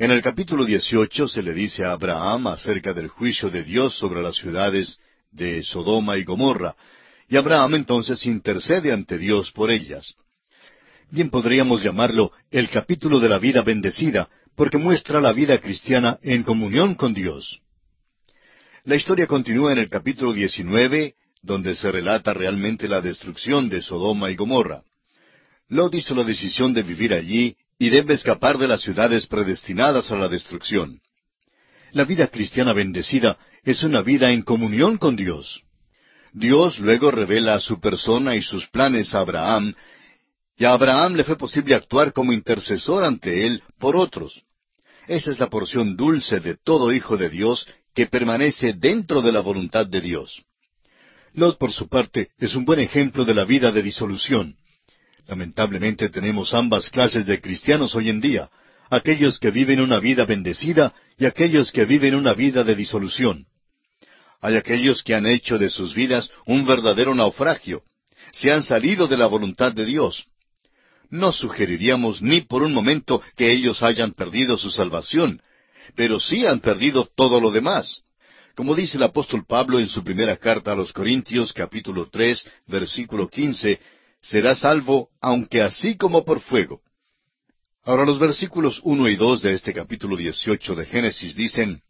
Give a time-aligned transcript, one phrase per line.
[0.00, 4.22] En el capítulo 18 se le dice a Abraham acerca del juicio de Dios sobre
[4.22, 4.98] las ciudades
[5.30, 6.74] de Sodoma y Gomorra,
[7.28, 10.14] y Abraham entonces intercede ante Dios por ellas.
[11.10, 16.44] Bien podríamos llamarlo el capítulo de la vida bendecida, porque muestra la vida cristiana en
[16.44, 17.60] comunión con Dios.
[18.84, 24.30] La historia continúa en el capítulo 19, donde se relata realmente la destrucción de Sodoma
[24.30, 24.82] y Gomorra.
[25.68, 30.16] Lot hizo la decisión de vivir allí y debe escapar de las ciudades predestinadas a
[30.16, 31.00] la destrucción.
[31.92, 35.62] La vida cristiana bendecida es una vida en comunión con Dios.
[36.34, 39.74] Dios luego revela su persona y sus planes a Abraham,
[40.58, 44.42] y a Abraham le fue posible actuar como intercesor ante él por otros.
[45.08, 49.40] Esa es la porción dulce de todo hijo de Dios que permanece dentro de la
[49.40, 50.42] voluntad de Dios.
[51.32, 54.56] Lot, por su parte, es un buen ejemplo de la vida de disolución.
[55.30, 58.50] Lamentablemente tenemos ambas clases de cristianos hoy en día,
[58.90, 63.46] aquellos que viven una vida bendecida y aquellos que viven una vida de disolución.
[64.40, 67.84] Hay aquellos que han hecho de sus vidas un verdadero naufragio,
[68.32, 70.24] se han salido de la voluntad de Dios.
[71.10, 75.40] No sugeriríamos ni por un momento que ellos hayan perdido su salvación,
[75.94, 78.02] pero sí han perdido todo lo demás.
[78.56, 83.28] Como dice el apóstol Pablo en su primera carta a los Corintios capítulo tres versículo
[83.28, 83.78] quince,
[84.20, 86.80] será salvo, aunque así como por fuego.
[87.84, 91.82] Ahora los versículos uno y dos de este capítulo dieciocho de Génesis dicen,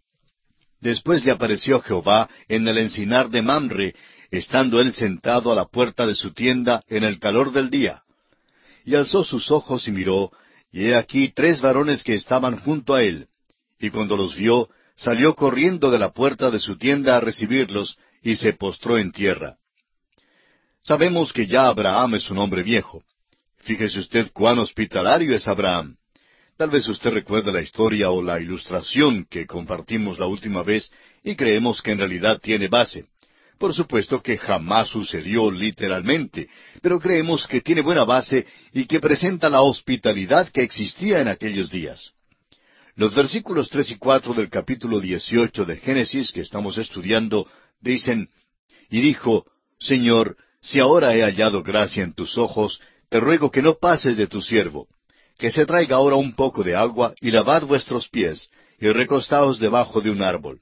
[0.81, 3.95] Después le apareció Jehová en el encinar de Mamre,
[4.31, 8.03] estando él sentado a la puerta de su tienda en el calor del día.
[8.84, 10.31] Y alzó sus ojos y miró,
[10.72, 13.28] y he aquí tres varones que estaban junto a él.
[13.78, 18.37] Y cuando los vio, salió corriendo de la puerta de su tienda a recibirlos, y
[18.37, 19.56] se postró en tierra.
[20.83, 23.03] Sabemos que ya Abraham es un hombre viejo.
[23.59, 25.97] Fíjese usted cuán hospitalario es Abraham.
[26.56, 30.91] Tal vez usted recuerde la historia o la ilustración que compartimos la última vez
[31.22, 33.06] y creemos que en realidad tiene base.
[33.59, 36.49] Por supuesto que jamás sucedió literalmente,
[36.81, 41.71] pero creemos que tiene buena base y que presenta la hospitalidad que existía en aquellos
[41.71, 42.12] días.
[42.97, 47.47] Los versículos tres y cuatro del capítulo dieciocho de Génesis que estamos estudiando
[47.81, 48.31] dicen,
[48.91, 49.47] Y dijo,
[49.78, 54.26] Señor, si ahora he hallado gracia en tus ojos, te ruego que no pases de
[54.26, 54.88] tu siervo,
[55.38, 60.00] que se traiga ahora un poco de agua y lavad vuestros pies, y recostaos debajo
[60.00, 60.60] de un árbol.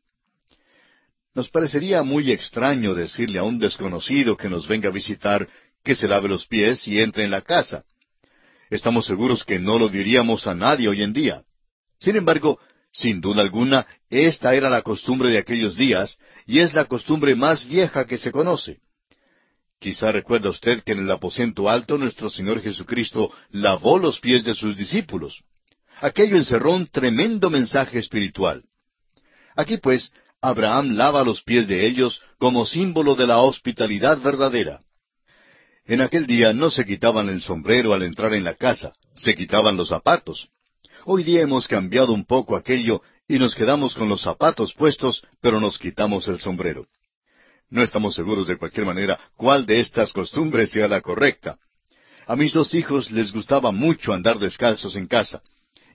[1.35, 5.49] Nos parecería muy extraño decirle a un desconocido que nos venga a visitar
[5.85, 7.85] que se lave los pies y entre en la casa.
[8.71, 11.43] Estamos seguros que no lo diríamos a nadie hoy en día.
[11.99, 12.59] Sin embargo,
[12.93, 17.67] sin duda alguna, esta era la costumbre de aquellos días, y es la costumbre más
[17.69, 18.81] vieja que se conoce.
[19.81, 24.55] Quizá recuerda usted que en el aposento alto nuestro Señor Jesucristo lavó los pies de
[24.55, 25.43] sus discípulos.
[26.01, 28.65] Aquello encerró un tremendo mensaje espiritual.
[29.57, 34.83] Aquí pues, Abraham lava los pies de ellos como símbolo de la hospitalidad verdadera.
[35.85, 39.77] En aquel día no se quitaban el sombrero al entrar en la casa, se quitaban
[39.77, 40.49] los zapatos.
[41.05, 45.61] Hoy día hemos cambiado un poco aquello y nos quedamos con los zapatos puestos, pero
[45.61, 46.87] nos quitamos el sombrero.
[47.71, 51.59] No estamos seguros de cualquier manera cuál de estas costumbres sea la correcta.
[52.27, 55.43] A mis dos hijos les gustaba mucho andar descalzos en casa,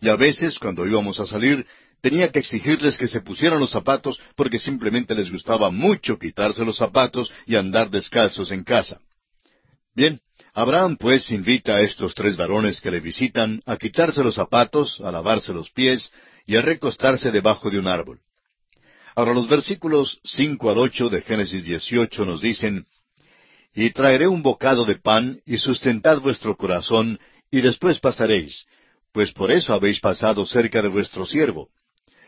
[0.02, 1.66] y a veces, cuando íbamos a salir,
[2.02, 6.78] tenía que exigirles que se pusieran los zapatos porque simplemente les gustaba mucho quitarse los
[6.78, 9.00] zapatos y andar descalzos en casa.
[9.96, 10.20] Bien,
[10.54, 15.12] Abraham pues invita a estos tres varones que le visitan a quitarse los zapatos, a
[15.12, 16.12] lavarse los pies
[16.46, 18.20] y a recostarse debajo de un árbol.
[19.16, 22.88] Ahora los versículos cinco al ocho de Génesis dieciocho nos dicen,
[23.76, 27.20] Y traeré un bocado de pan, y sustentad vuestro corazón,
[27.52, 28.66] y después pasaréis,
[29.12, 31.70] pues por eso habéis pasado cerca de vuestro siervo.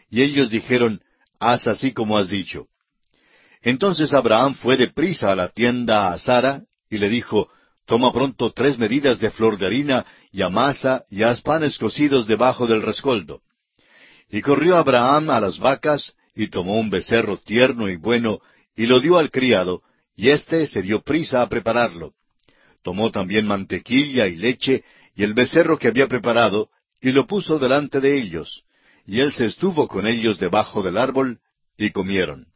[0.10, 1.02] Y ellos dijeron,
[1.40, 2.68] Haz así como has dicho.
[3.62, 7.50] Entonces Abraham fue de prisa a la tienda a Sara, y le dijo,
[7.86, 12.68] Toma pronto tres medidas de flor de harina, y amasa, y haz panes cocidos debajo
[12.68, 13.42] del rescoldo.
[14.30, 18.42] Y corrió Abraham a las vacas, y tomó un becerro tierno y bueno,
[18.76, 19.82] y lo dio al criado,
[20.16, 22.14] y éste se dio prisa a prepararlo.
[22.84, 24.84] Tomó también mantequilla y leche,
[25.16, 26.70] y el becerro que había preparado,
[27.02, 28.64] y lo puso delante de ellos,
[29.06, 31.40] y él se estuvo con ellos debajo del árbol,
[31.78, 32.48] y comieron.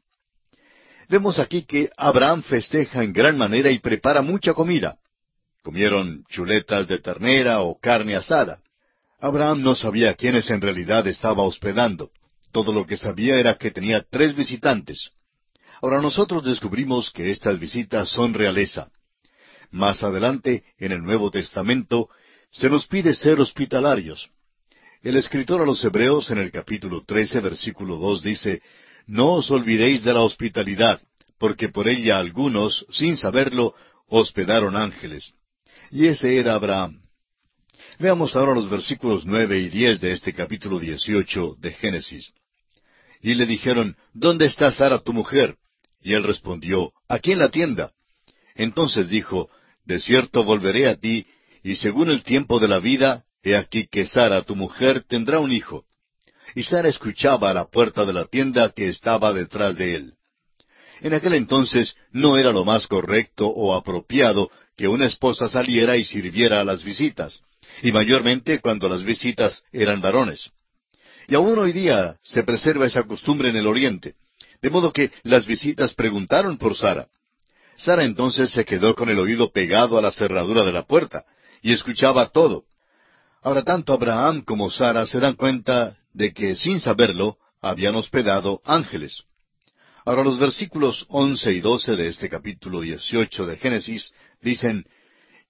[1.08, 5.00] Vemos aquí que Abraham festeja en gran manera y prepara mucha comida.
[5.64, 8.60] Comieron chuletas de ternera o carne asada.
[9.20, 12.12] Abraham no sabía quiénes en realidad estaba hospedando.
[12.52, 15.12] Todo lo que sabía era que tenía tres visitantes.
[15.82, 18.90] Ahora nosotros descubrimos que estas visitas son realeza.
[19.72, 22.10] Más adelante, en el Nuevo Testamento,
[22.52, 24.30] se nos pide ser hospitalarios.
[25.02, 28.62] El escritor a los Hebreos en el capítulo trece, versículo dos dice,
[29.06, 31.00] No os olvidéis de la hospitalidad,
[31.38, 33.74] porque por ella algunos, sin saberlo,
[34.08, 35.34] hospedaron ángeles.
[35.92, 37.02] Y ese era Abraham.
[38.00, 42.34] Veamos ahora los versículos nueve y diez de este capítulo dieciocho de Génesis.
[43.22, 45.58] Y le dijeron, ¿Dónde está Sara tu mujer?
[46.02, 47.92] Y él respondió, Aquí en la tienda.
[48.56, 49.50] Entonces dijo,
[49.86, 51.26] De cierto volveré a ti,
[51.64, 55.52] y según el tiempo de la vida, he aquí que Sara tu mujer tendrá un
[55.52, 55.86] hijo.
[56.56, 60.14] Y Sara escuchaba a la puerta de la tienda que estaba detrás de él.
[61.02, 66.04] En aquel entonces no era lo más correcto o apropiado que una esposa saliera y
[66.04, 67.42] sirviera a las visitas,
[67.82, 70.52] y mayormente cuando las visitas eran varones.
[71.30, 74.16] Y aún hoy día se preserva esa costumbre en el Oriente,
[74.64, 77.08] de modo que las visitas preguntaron por Sara.
[77.78, 81.26] Sara entonces se quedó con el oído pegado a la cerradura de la puerta,
[81.62, 82.64] y escuchaba todo.
[83.44, 89.24] Ahora tanto Abraham como Sara se dan cuenta de que, sin saberlo, habían hospedado ángeles.
[90.06, 94.84] Ahora los versículos once y doce de este capítulo dieciocho de Génesis dicen,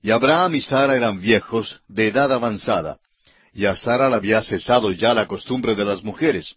[0.01, 2.99] Y Abraham y Sara eran viejos, de edad avanzada,
[3.53, 6.55] y a Sara le había cesado ya la costumbre de las mujeres.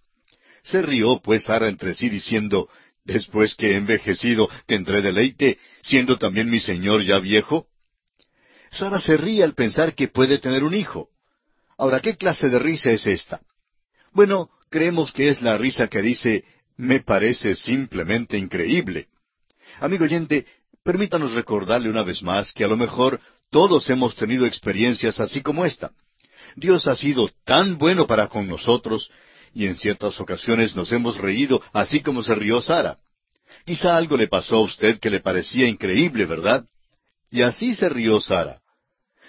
[0.62, 2.68] Se rió pues Sara entre sí diciendo,
[3.04, 7.66] Después que he envejecido, ¿tendré deleite, siendo también mi señor ya viejo?
[8.70, 11.08] Sara se ríe al pensar que puede tener un hijo.
[11.76, 13.40] Ahora, ¿qué clase de risa es esta?
[14.12, 16.44] Bueno, creemos que es la risa que dice,
[16.76, 19.08] me parece simplemente increíble.
[19.80, 20.46] Amigo oyente,
[20.84, 25.64] permítanos recordarle una vez más que a lo mejor todos hemos tenido experiencias así como
[25.64, 25.90] esta.
[26.56, 29.10] Dios ha sido tan bueno para con nosotros,
[29.54, 32.99] y en ciertas ocasiones nos hemos reído así como se rió Sara.
[33.64, 36.64] Quizá algo le pasó a usted que le parecía increíble, ¿verdad?
[37.31, 38.60] Y así se rió Sara.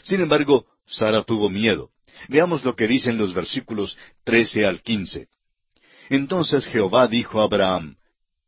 [0.03, 1.89] Sin embargo, Sara tuvo miedo.
[2.29, 5.27] Veamos lo que dicen los versículos trece al quince.
[6.09, 7.97] Entonces Jehová dijo a Abraham,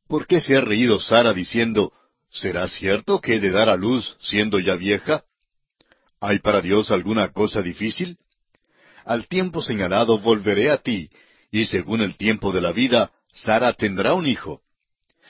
[0.08, 1.92] ¿Por qué se ha reído Sara diciendo,
[2.30, 5.24] ¿Será cierto que he de dar a luz siendo ya vieja?
[6.20, 8.18] ¿Hay para Dios alguna cosa difícil?
[9.06, 11.10] Al tiempo señalado volveré a ti,
[11.52, 14.62] y según el tiempo de la vida, Sara tendrá un hijo.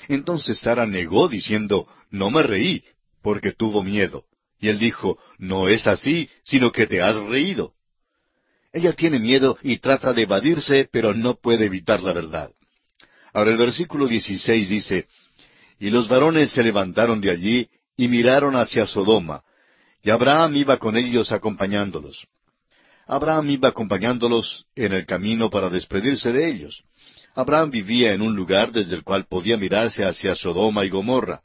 [0.08, 2.86] Entonces Sara negó diciendo, No me reí,
[3.22, 4.24] porque tuvo miedo.
[4.60, 7.74] Y él dijo, No es así, sino que te has reído.
[8.72, 12.52] Ella tiene miedo y trata de evadirse, pero no puede evitar la verdad.
[13.34, 15.08] Ahora el versículo 16 dice,
[15.80, 19.44] Y los varones se levantaron de allí y miraron hacia Sodoma,
[20.02, 22.26] y Abraham iba con ellos acompañándolos.
[23.08, 26.84] Abraham iba acompañándolos en el camino para despedirse de ellos.
[27.36, 31.42] Abraham vivía en un lugar desde el cual podía mirarse hacia Sodoma y Gomorra.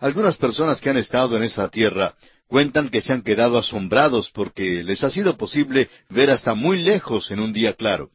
[0.00, 2.14] Algunas personas que han estado en esa tierra
[2.46, 7.30] Cuentan que se han quedado asombrados porque les ha sido posible ver hasta muy lejos
[7.30, 8.10] en un día claro.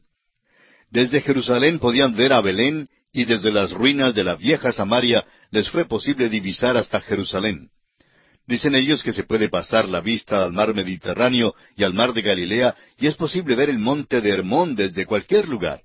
[0.90, 5.70] Desde Jerusalén podían ver a Belén y desde las ruinas de la vieja Samaria les
[5.70, 7.70] fue posible divisar hasta Jerusalén.
[8.50, 12.24] Dicen ellos que se puede pasar la vista al mar Mediterráneo y al mar de
[12.24, 15.84] Galilea y es posible ver el monte de Hermón desde cualquier lugar.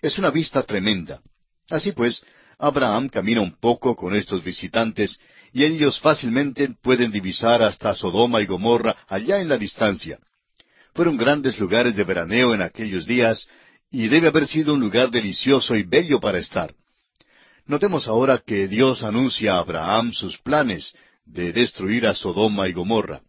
[0.00, 1.20] Es una vista tremenda.
[1.68, 2.22] Así pues,
[2.60, 5.18] Abraham camina un poco con estos visitantes
[5.52, 10.20] y ellos fácilmente pueden divisar hasta Sodoma y Gomorra allá en la distancia.
[10.94, 13.48] Fueron grandes lugares de veraneo en aquellos días,
[13.90, 16.72] y debe haber sido un lugar delicioso y bello para estar.
[17.66, 20.94] Notemos ahora que Dios anuncia a Abraham sus planes
[21.26, 23.20] de destruir a Sodoma y Gomorra.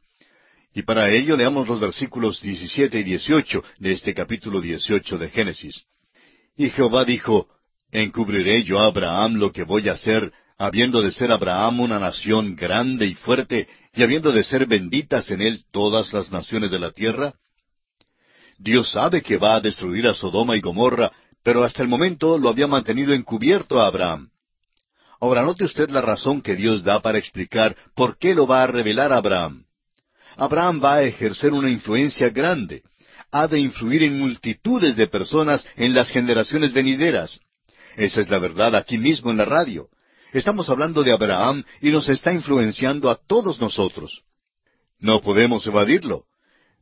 [0.74, 5.84] Y para ello leamos los versículos 17 y 18 de este capítulo 18 de Génesis.
[6.56, 7.48] Y Jehová dijo,
[7.92, 12.56] ¿Encubriré yo a Abraham lo que voy a hacer habiendo de ser Abraham una nación
[12.56, 16.92] grande y fuerte, y habiendo de ser benditas en él todas las naciones de la
[16.92, 17.34] tierra?
[18.58, 21.12] Dios sabe que va a destruir a Sodoma y Gomorra,
[21.44, 24.30] pero hasta el momento lo había mantenido encubierto a Abraham.
[25.20, 28.68] Ahora note usted la razón que Dios da para explicar por qué lo va a
[28.68, 29.66] revelar a Abraham.
[30.36, 32.84] Abraham va a ejercer una influencia grande,
[33.32, 37.40] ha de influir en multitudes de personas en las generaciones venideras.
[37.96, 39.90] Esa es la verdad aquí mismo en la radio.
[40.34, 44.24] Estamos hablando de Abraham y nos está influenciando a todos nosotros.
[45.00, 46.26] No podemos evadirlo.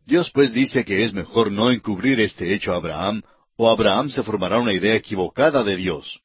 [0.06, 3.24] Dios pues dice que es mejor no encubrir este hecho a Abraham,
[3.56, 6.20] o Abraham se formará una idea equivocada de Dios.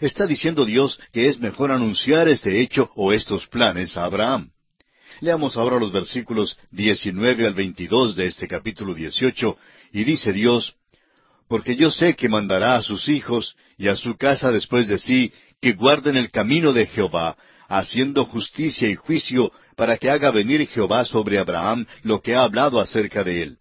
[0.00, 4.50] Está diciendo Dios que es mejor anunciar este hecho o estos planes a Abraham.
[5.20, 9.58] Leamos ahora los versículos 19 al 22 de este capítulo 18,
[9.92, 10.76] y dice Dios,
[11.48, 15.32] Porque yo sé que mandará a sus hijos y a su casa después de sí,
[15.60, 17.36] que guarden el camino de Jehová,
[17.68, 22.80] haciendo justicia y juicio, para que haga venir Jehová sobre Abraham lo que ha hablado
[22.80, 23.58] acerca de él.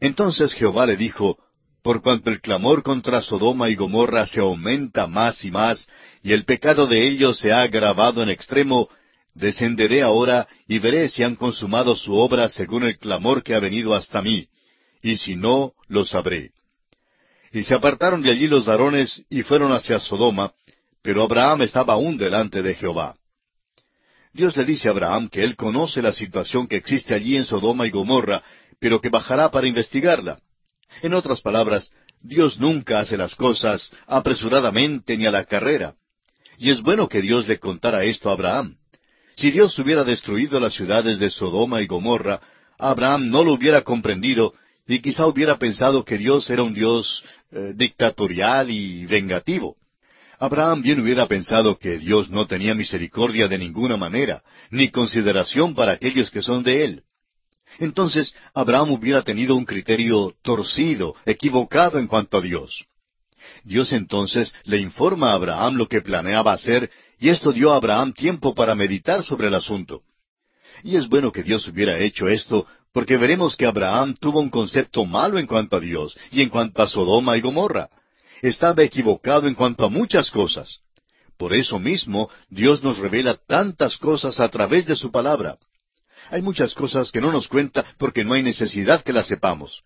[0.00, 1.38] Entonces Jehová le dijo,
[1.84, 5.86] Por cuanto el clamor contra Sodoma y Gomorra se aumenta más y más,
[6.22, 8.88] y el pecado de ellos se ha agravado en extremo,
[9.34, 13.94] descenderé ahora y veré si han consumado su obra según el clamor que ha venido
[13.94, 14.48] hasta mí,
[15.02, 16.52] y si no, lo sabré.
[17.52, 20.54] Y se apartaron de allí los varones y fueron hacia Sodoma,
[21.02, 23.14] pero Abraham estaba aún delante de Jehová.
[24.32, 27.86] Dios le dice a Abraham que él conoce la situación que existe allí en Sodoma
[27.86, 28.42] y Gomorra,
[28.80, 30.38] pero que bajará para investigarla.
[31.02, 31.90] En otras palabras,
[32.22, 35.94] Dios nunca hace las cosas apresuradamente ni a la carrera.
[36.58, 38.76] Y es bueno que Dios le contara esto a Abraham.
[39.36, 42.40] Si Dios hubiera destruido las ciudades de Sodoma y Gomorra,
[42.78, 44.54] Abraham no lo hubiera comprendido
[44.86, 49.76] y quizá hubiera pensado que Dios era un Dios eh, dictatorial y vengativo.
[50.38, 55.92] Abraham bien hubiera pensado que Dios no tenía misericordia de ninguna manera, ni consideración para
[55.92, 57.02] aquellos que son de él.
[57.78, 62.86] Entonces Abraham hubiera tenido un criterio torcido, equivocado en cuanto a Dios.
[63.62, 68.12] Dios entonces le informa a Abraham lo que planeaba hacer, y esto dio a Abraham
[68.12, 70.02] tiempo para meditar sobre el asunto.
[70.82, 75.04] Y es bueno que Dios hubiera hecho esto, porque veremos que Abraham tuvo un concepto
[75.04, 77.88] malo en cuanto a Dios y en cuanto a Sodoma y Gomorra
[78.40, 80.80] estaba equivocado en cuanto a muchas cosas.
[81.36, 85.58] Por eso mismo Dios nos revela tantas cosas a través de su palabra.
[86.30, 89.82] Hay muchas cosas que no nos cuenta porque no hay necesidad que las sepamos.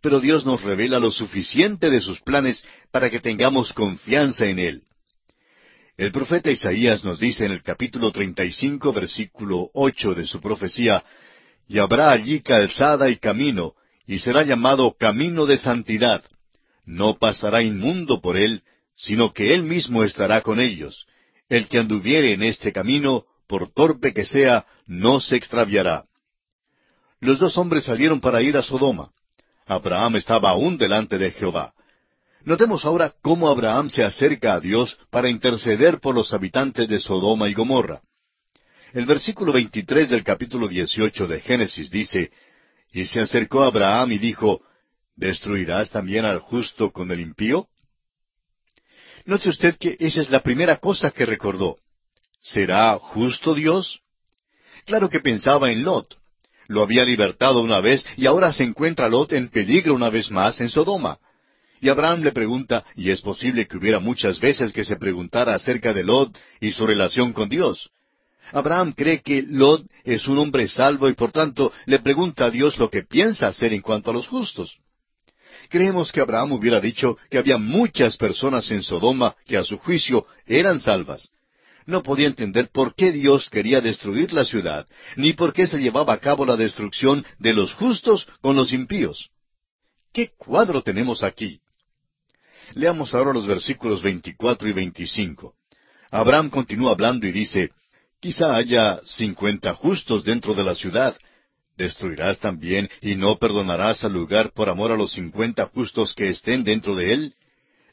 [0.00, 4.82] Pero Dios nos revela lo suficiente de sus planes para que tengamos confianza en Él.
[5.96, 11.04] El profeta Isaías nos dice en el capítulo 35, versículo ocho de su profecía,
[11.68, 13.74] Y habrá allí calzada y camino,
[14.06, 16.24] y será llamado camino de santidad,
[16.84, 18.62] no pasará inmundo por él,
[18.96, 21.06] sino que él mismo estará con ellos.
[21.48, 26.04] El que anduviere en este camino, por torpe que sea, no se extraviará.
[27.20, 29.10] Los dos hombres salieron para ir a Sodoma.
[29.66, 31.72] Abraham estaba aún delante de Jehová.
[32.44, 37.48] Notemos ahora cómo Abraham se acerca a Dios para interceder por los habitantes de Sodoma
[37.48, 38.02] y Gomorra.
[38.92, 42.32] El versículo 23 del capítulo 18 de Génesis dice,
[42.92, 44.62] Y se acercó Abraham y dijo,
[45.14, 47.68] ¿Destruirás también al justo con el impío?
[49.24, 51.78] Note usted que esa es la primera cosa que recordó.
[52.42, 54.00] ¿Será justo Dios?
[54.84, 56.16] Claro que pensaba en Lot.
[56.66, 60.60] Lo había libertado una vez y ahora se encuentra Lot en peligro una vez más
[60.60, 61.18] en Sodoma.
[61.80, 65.92] Y Abraham le pregunta, y es posible que hubiera muchas veces que se preguntara acerca
[65.92, 67.90] de Lot y su relación con Dios.
[68.52, 72.76] Abraham cree que Lot es un hombre salvo y por tanto le pregunta a Dios
[72.76, 74.78] lo que piensa hacer en cuanto a los justos.
[75.68, 80.26] Creemos que Abraham hubiera dicho que había muchas personas en Sodoma que a su juicio
[80.44, 81.30] eran salvas.
[81.86, 84.86] No podía entender por qué Dios quería destruir la ciudad,
[85.16, 89.30] ni por qué se llevaba a cabo la destrucción de los justos con los impíos.
[90.12, 91.60] ¿Qué cuadro tenemos aquí?
[92.74, 95.54] Leamos ahora los versículos 24 y 25.
[96.10, 97.70] Abraham continúa hablando y dice,
[98.20, 101.16] Quizá haya cincuenta justos dentro de la ciudad,
[101.76, 106.64] ¿Destruirás también y no perdonarás al lugar por amor a los cincuenta justos que estén
[106.64, 107.34] dentro de él?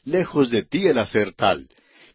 [0.04, 1.68] Lejos de ti el hacer tal,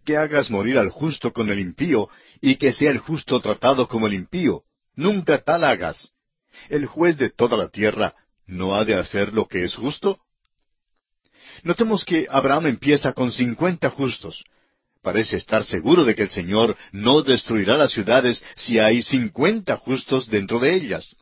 [0.05, 2.09] que hagas morir al justo con el impío,
[2.39, 4.63] y que sea el justo tratado como el impío.
[4.95, 6.13] Nunca tal hagas.
[6.69, 8.15] El juez de toda la tierra
[8.47, 10.19] no ha de hacer lo que es justo.
[11.63, 14.43] Notemos que Abraham empieza con cincuenta justos.
[15.01, 20.29] Parece estar seguro de que el Señor no destruirá las ciudades si hay cincuenta justos
[20.29, 21.15] dentro de ellas.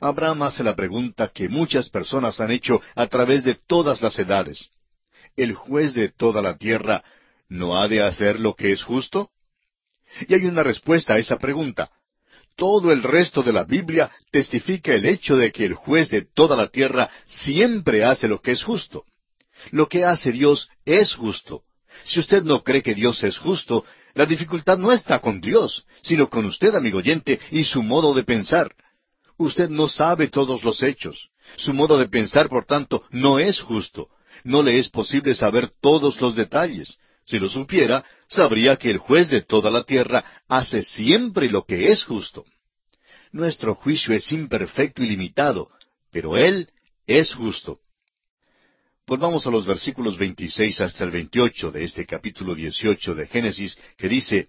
[0.00, 4.70] Abraham hace la pregunta que muchas personas han hecho a través de todas las edades.
[5.36, 7.04] ¿El juez de toda la tierra
[7.50, 9.30] no ha de hacer lo que es justo?
[10.26, 11.90] Y hay una respuesta a esa pregunta.
[12.56, 16.56] Todo el resto de la Biblia testifica el hecho de que el juez de toda
[16.56, 19.04] la tierra siempre hace lo que es justo.
[19.70, 21.62] Lo que hace Dios es justo.
[22.04, 26.28] Si usted no cree que Dios es justo, la dificultad no está con Dios, sino
[26.28, 28.74] con usted, amigo oyente, y su modo de pensar.
[29.36, 31.30] Usted no sabe todos los hechos.
[31.56, 34.08] Su modo de pensar, por tanto, no es justo.
[34.44, 36.98] No le es posible saber todos los detalles.
[37.30, 41.92] Si lo supiera, sabría que el juez de toda la tierra hace siempre lo que
[41.92, 42.44] es justo.
[43.30, 45.70] Nuestro juicio es imperfecto y limitado,
[46.10, 46.68] pero Él
[47.06, 47.78] es justo.
[49.06, 54.08] Volvamos a los versículos 26 hasta el 28 de este capítulo 18 de Génesis, que
[54.08, 54.48] dice,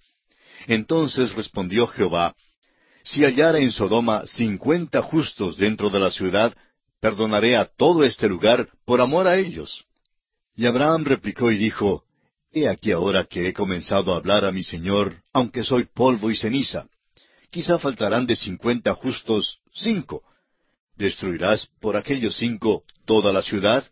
[0.65, 2.35] Entonces respondió Jehová,
[3.03, 6.55] si hallara en Sodoma cincuenta justos dentro de la ciudad,
[6.99, 9.85] perdonaré a todo este lugar por amor a ellos.
[10.55, 12.05] Y Abraham replicó y dijo,
[12.53, 16.35] He aquí ahora que he comenzado a hablar a mi Señor, aunque soy polvo y
[16.35, 16.87] ceniza.
[17.49, 20.23] Quizá faltarán de cincuenta justos cinco.
[20.97, 23.83] ¿destruirás por aquellos cinco toda la ciudad?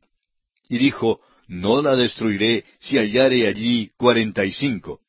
[0.67, 4.99] Y dijo, No la destruiré si hallare allí cuarenta y cinco.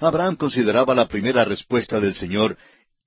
[0.00, 2.58] Abraham consideraba la primera respuesta del Señor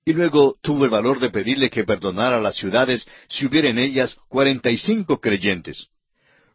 [0.04, 4.16] y luego tuvo el valor de pedirle que perdonara las ciudades si hubiera en ellas
[4.28, 5.86] cuarenta y cinco creyentes.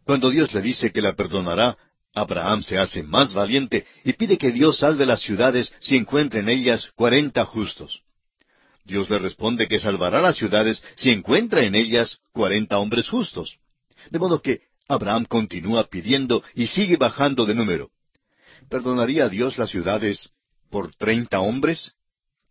[0.04, 1.78] Cuando Dios le dice que la perdonará,
[2.14, 6.50] Abraham se hace más valiente y pide que Dios salve las ciudades si encuentra en
[6.50, 8.02] ellas cuarenta justos.
[8.86, 13.58] Dios le responde que salvará las ciudades si encuentra en ellas cuarenta hombres justos.
[14.10, 17.92] De modo que Abraham continúa pidiendo y sigue bajando de número.
[18.70, 20.30] ¿Perdonaría Dios las ciudades
[20.70, 21.94] por treinta hombres?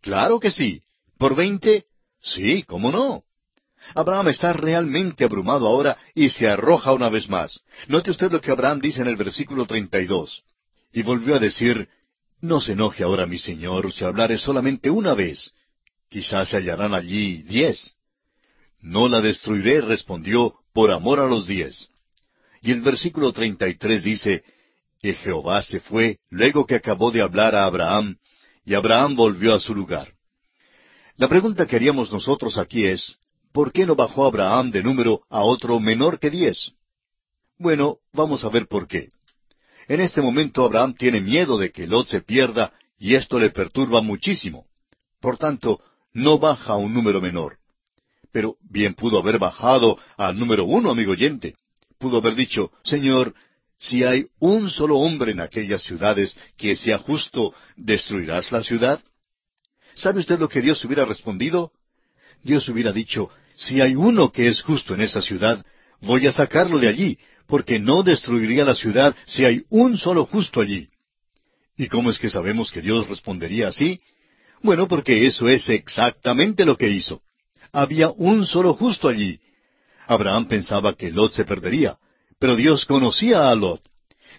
[0.01, 0.83] Claro que sí.
[1.17, 1.85] ¿Por veinte?
[2.21, 3.23] Sí, ¿cómo no?
[3.95, 7.59] Abraham está realmente abrumado ahora y se arroja una vez más.
[7.87, 10.43] Note usted lo que Abraham dice en el versículo treinta y dos.
[10.91, 11.87] Y volvió a decir,
[12.41, 15.51] No se enoje ahora mi señor si hablare solamente una vez.
[16.09, 17.95] Quizás se hallarán allí diez.
[18.79, 21.89] No la destruiré, respondió, por amor a los diez.
[22.61, 24.43] Y el versículo treinta y tres dice,
[25.01, 28.17] Y Jehová se fue luego que acabó de hablar a Abraham,
[28.65, 30.13] y Abraham volvió a su lugar.
[31.15, 33.17] La pregunta que haríamos nosotros aquí es,
[33.57, 36.73] ¿por qué no bajó Abraham de número a otro menor que diez?
[37.57, 39.09] Bueno, vamos a ver por qué.
[39.87, 44.03] En este momento Abraham tiene miedo de que Lot se pierda y esto le perturba
[44.03, 44.67] muchísimo.
[45.19, 45.81] Por tanto,
[46.13, 47.57] no baja a un número menor.
[48.31, 51.55] Pero bien pudo haber bajado al número uno, amigo oyente.
[51.97, 53.33] Pudo haber dicho, Señor,
[53.79, 59.03] si hay un solo hombre en aquellas ciudades que sea justo, ¿destruirás la ciudad?
[59.95, 61.71] ¿Sabe usted lo que Dios hubiera respondido?
[62.43, 65.65] Dios hubiera dicho, si hay uno que es justo en esa ciudad,
[65.99, 70.61] voy a sacarlo de allí, porque no destruiría la ciudad si hay un solo justo
[70.61, 70.87] allí.
[71.75, 73.99] ¿Y cómo es que sabemos que Dios respondería así?
[74.61, 77.21] Bueno, porque eso es exactamente lo que hizo.
[77.71, 79.39] Había un solo justo allí.
[80.07, 81.97] Abraham pensaba que Lot se perdería,
[82.39, 83.81] pero Dios conocía a Lot.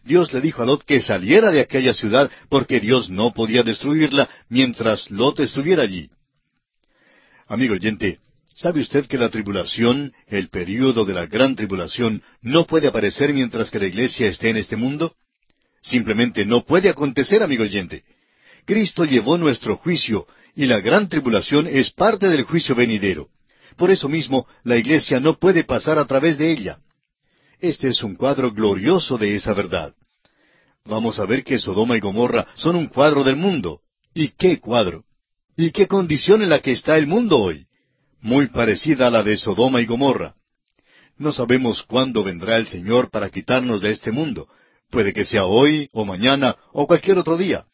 [0.05, 4.29] Dios le dijo a Lot que saliera de aquella ciudad porque Dios no podía destruirla
[4.49, 6.09] mientras Lot estuviera allí.
[7.47, 8.19] Amigo oyente,
[8.59, 13.71] ¿sabe usted que la tribulación, el período de la gran tribulación, no puede aparecer mientras
[13.71, 15.15] que la iglesia esté en este mundo?
[15.81, 18.03] Simplemente no puede acontecer, amigo oyente.
[18.65, 23.29] Cristo llevó nuestro juicio y la gran tribulación es parte del juicio venidero.
[23.77, 26.79] Por eso mismo, la iglesia no puede pasar a través de ella.
[27.61, 29.95] Este es un cuadro glorioso de esa verdad.
[30.85, 33.83] Vamos a ver que Sodoma y Gomorra son un cuadro del mundo.
[34.15, 35.05] ¿Y qué cuadro?
[35.57, 37.68] ¿Y qué condición en la que está el mundo hoy?
[38.21, 40.35] Muy parecida a la de Sodoma y Gomorra.
[41.17, 44.49] No sabemos cuándo vendrá el Señor para quitarnos de este mundo.
[44.91, 47.67] Puede que sea hoy, o mañana, o cualquier otro día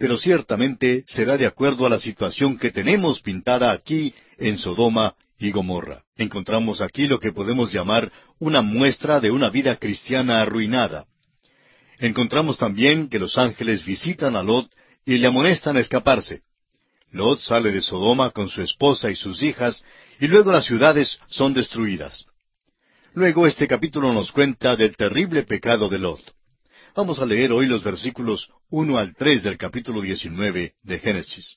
[0.00, 5.50] pero ciertamente será de acuerdo a la situación que tenemos pintada aquí en Sodoma y
[5.50, 6.04] Gomorra.
[6.16, 11.04] Encontramos aquí lo que podemos llamar una muestra de una vida cristiana arruinada.
[11.98, 14.70] Encontramos también que los ángeles visitan a Lot
[15.04, 16.40] y le amonestan a escaparse.
[17.12, 19.84] Lot sale de Sodoma con su esposa y sus hijas,
[20.20, 22.26] y luego las ciudades son destruidas.
[23.14, 26.20] Luego este capítulo nos cuenta del terrible pecado de Lot.
[26.94, 31.56] Vamos a leer hoy los versículos uno al tres del capítulo diecinueve de Génesis.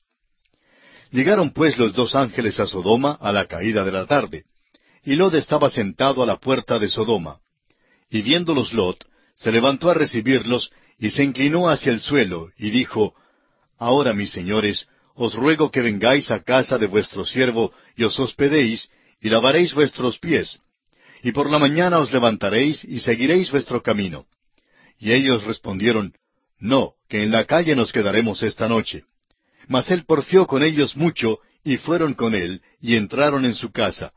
[1.10, 4.44] Llegaron pues los dos ángeles a Sodoma a la caída de la tarde,
[5.04, 7.38] y Lot estaba sentado a la puerta de Sodoma.
[8.10, 9.04] Y viéndolos Lot,
[9.36, 13.14] se levantó a recibirlos, y se inclinó hacia el suelo, y dijo,
[13.78, 18.90] Ahora, mis señores, os ruego que vengáis a casa de vuestro siervo, y os hospedéis,
[19.20, 20.60] y lavaréis vuestros pies,
[21.22, 24.26] y por la mañana os levantaréis, y seguiréis vuestro camino
[24.98, 26.14] y ellos respondieron,
[26.58, 29.04] No, que en la calle nos quedaremos esta noche.
[29.68, 34.12] Mas él porfió con ellos mucho, y fueron con él, y entraron en su casa,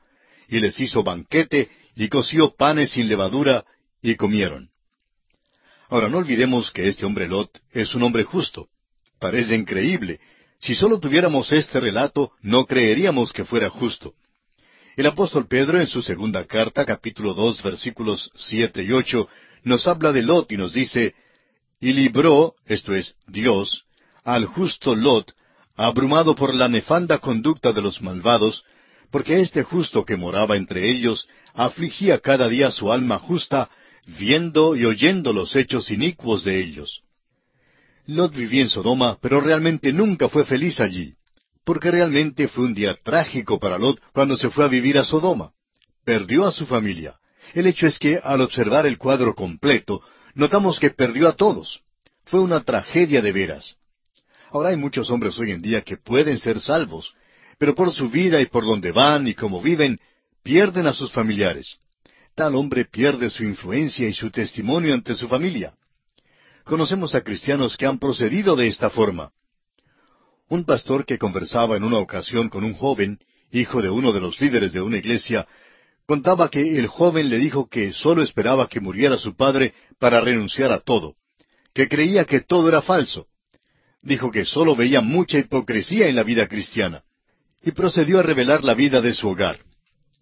[0.48, 3.66] y les hizo banquete, y coció panes sin levadura,
[4.02, 4.70] y comieron.
[5.90, 8.68] Ahora no olvidemos que este hombre Lot es un hombre justo.
[9.20, 10.20] Parece increíble.
[10.60, 14.14] Si solo tuviéramos este relato, no creeríamos que fuera justo.
[14.96, 19.30] El apóstol Pedro en su segunda carta, capítulo dos, versículos siete y ocho,
[19.64, 21.14] nos habla de Lot y nos dice,
[21.80, 23.84] y libró, esto es, Dios,
[24.24, 25.34] al justo Lot,
[25.76, 28.64] abrumado por la nefanda conducta de los malvados,
[29.12, 33.70] porque este justo que moraba entre ellos afligía cada día su alma justa,
[34.20, 37.04] viendo y oyendo los hechos inicuos de ellos.
[38.08, 41.16] Lot vivía en Sodoma, pero realmente nunca fue feliz allí,
[41.66, 45.52] porque realmente fue un día trágico para Lot cuando se fue a vivir a Sodoma.
[46.06, 47.20] Perdió a su familia,
[47.54, 50.02] el hecho es que, al observar el cuadro completo,
[50.36, 51.82] notamos que perdió a todos.
[52.24, 53.76] Fue una tragedia de veras.
[54.52, 57.14] Ahora hay muchos hombres hoy en día que pueden ser salvos,
[57.58, 60.00] pero por su vida y por donde van y cómo viven,
[60.44, 61.78] pierden a sus familiares.
[62.36, 65.74] Tal hombre pierde su influencia y su testimonio ante su familia.
[66.68, 69.32] Conocemos a cristianos que han procedido de esta forma.
[70.50, 73.20] Un pastor que conversaba en una ocasión con un joven,
[73.52, 75.48] hijo de uno de los líderes de una iglesia,
[76.06, 80.74] contaba que el joven le dijo que sólo esperaba que muriera su padre para renunciar
[80.74, 81.16] a todo,
[81.74, 83.28] que creía que todo era falso.
[84.02, 87.04] Dijo que sólo veía mucha hipocresía en la vida cristiana,
[87.62, 89.60] y procedió a revelar la vida de su hogar.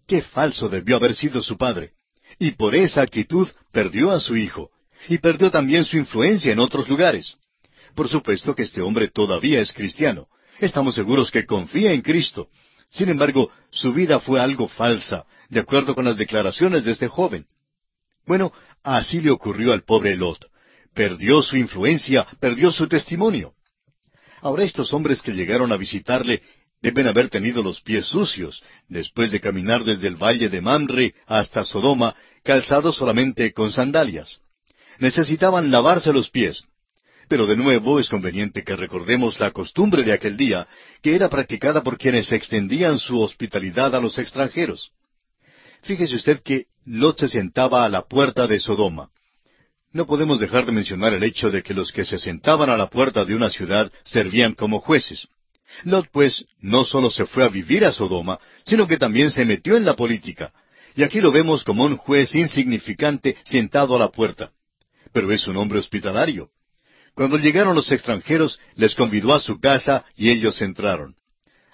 [0.06, 1.94] Qué falso debió haber sido su padre.
[2.38, 4.70] Y por esa actitud perdió a su hijo,
[5.08, 7.36] y perdió también su influencia en otros lugares.
[7.94, 10.28] Por supuesto que este hombre todavía es cristiano.
[10.60, 12.48] Estamos seguros que confía en Cristo.
[12.90, 17.46] Sin embargo, su vida fue algo falsa, de acuerdo con las declaraciones de este joven.
[18.26, 20.46] Bueno, así le ocurrió al pobre Lot.
[20.94, 23.52] Perdió su influencia, perdió su testimonio.
[24.40, 26.42] Ahora estos hombres que llegaron a visitarle
[26.80, 31.64] deben haber tenido los pies sucios, después de caminar desde el valle de Mamre hasta
[31.64, 34.40] Sodoma, calzados solamente con sandalias.
[34.98, 36.62] Necesitaban lavarse los pies.
[37.28, 40.68] Pero de nuevo es conveniente que recordemos la costumbre de aquel día,
[41.02, 44.92] que era practicada por quienes extendían su hospitalidad a los extranjeros.
[45.82, 49.10] Fíjese usted que Lot se sentaba a la puerta de Sodoma.
[49.92, 52.88] No podemos dejar de mencionar el hecho de que los que se sentaban a la
[52.88, 55.26] puerta de una ciudad servían como jueces.
[55.84, 59.76] Lot, pues, no solo se fue a vivir a Sodoma, sino que también se metió
[59.76, 60.52] en la política.
[60.94, 64.52] Y aquí lo vemos como un juez insignificante sentado a la puerta.
[65.16, 66.50] Pero es un hombre hospitalario.
[67.14, 71.16] Cuando llegaron los extranjeros, les convidó a su casa y ellos entraron.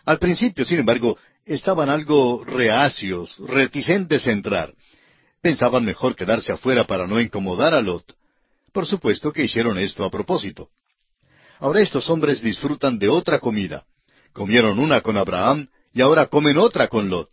[0.04, 4.72] Al principio, sin embargo, estaban algo reacios, reticentes a entrar.
[5.40, 8.14] Pensaban mejor quedarse afuera para no incomodar a Lot.
[8.72, 10.68] Por supuesto que hicieron esto a propósito.
[11.58, 13.86] Ahora estos hombres disfrutan de otra comida.
[14.32, 17.28] Comieron una con Abraham y ahora comen otra con Lot.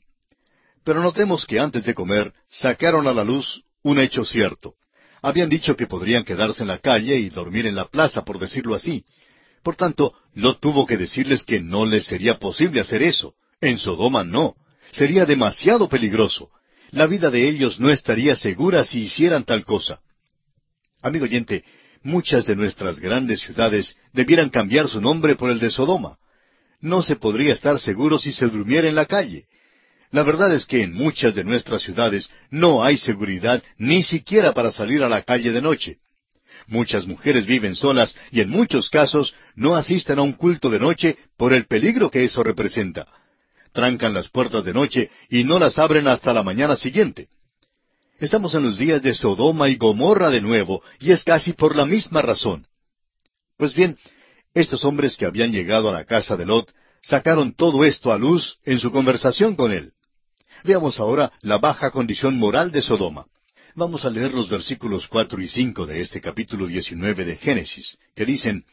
[0.83, 4.73] Pero notemos que antes de comer sacaron a la luz un hecho cierto.
[5.21, 8.75] Habían dicho que podrían quedarse en la calle y dormir en la plaza, por decirlo
[8.75, 9.03] así.
[9.63, 13.33] Por tanto, Lot tuvo que decirles que no les sería posible hacer eso.
[13.59, 14.55] En Sodoma no.
[14.91, 16.49] Sería demasiado peligroso.
[16.91, 19.99] La vida de ellos no estaría segura si hicieran tal cosa.
[21.01, 21.63] Amigo oyente,
[22.01, 26.17] muchas de nuestras grandes ciudades debieran cambiar su nombre por el de Sodoma.
[26.81, 29.45] No se podría estar seguro si se durmiera en la calle.
[30.11, 34.71] La verdad es que en muchas de nuestras ciudades no hay seguridad ni siquiera para
[34.71, 35.97] salir a la calle de noche.
[36.67, 41.17] Muchas mujeres viven solas y en muchos casos no asisten a un culto de noche
[41.37, 43.07] por el peligro que eso representa.
[43.71, 47.29] Trancan las puertas de noche y no las abren hasta la mañana siguiente.
[48.19, 51.85] Estamos en los días de Sodoma y Gomorra de nuevo, y es casi por la
[51.85, 52.67] misma razón.
[53.57, 53.97] Pues bien,
[54.53, 58.57] estos hombres que habían llegado a la casa de Lot sacaron todo esto a luz
[58.65, 59.93] en su conversación con él.
[60.63, 63.25] Veamos ahora la baja condición moral de Sodoma.
[63.75, 68.25] Vamos a leer los versículos cuatro y cinco de este capítulo diecinueve de Génesis, que
[68.25, 68.65] dicen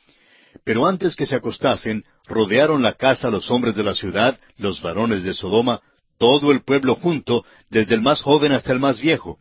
[0.64, 5.22] Pero antes que se acostasen, rodearon la casa los hombres de la ciudad, los varones
[5.22, 5.80] de Sodoma,
[6.18, 9.38] todo el pueblo junto, desde el más joven hasta el más viejo.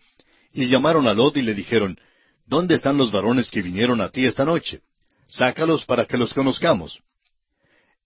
[0.54, 1.98] Y llamaron a Lot y le dijeron,
[2.46, 4.82] ¿Dónde están los varones que vinieron a ti esta noche?
[5.28, 7.00] Sácalos para que los conozcamos.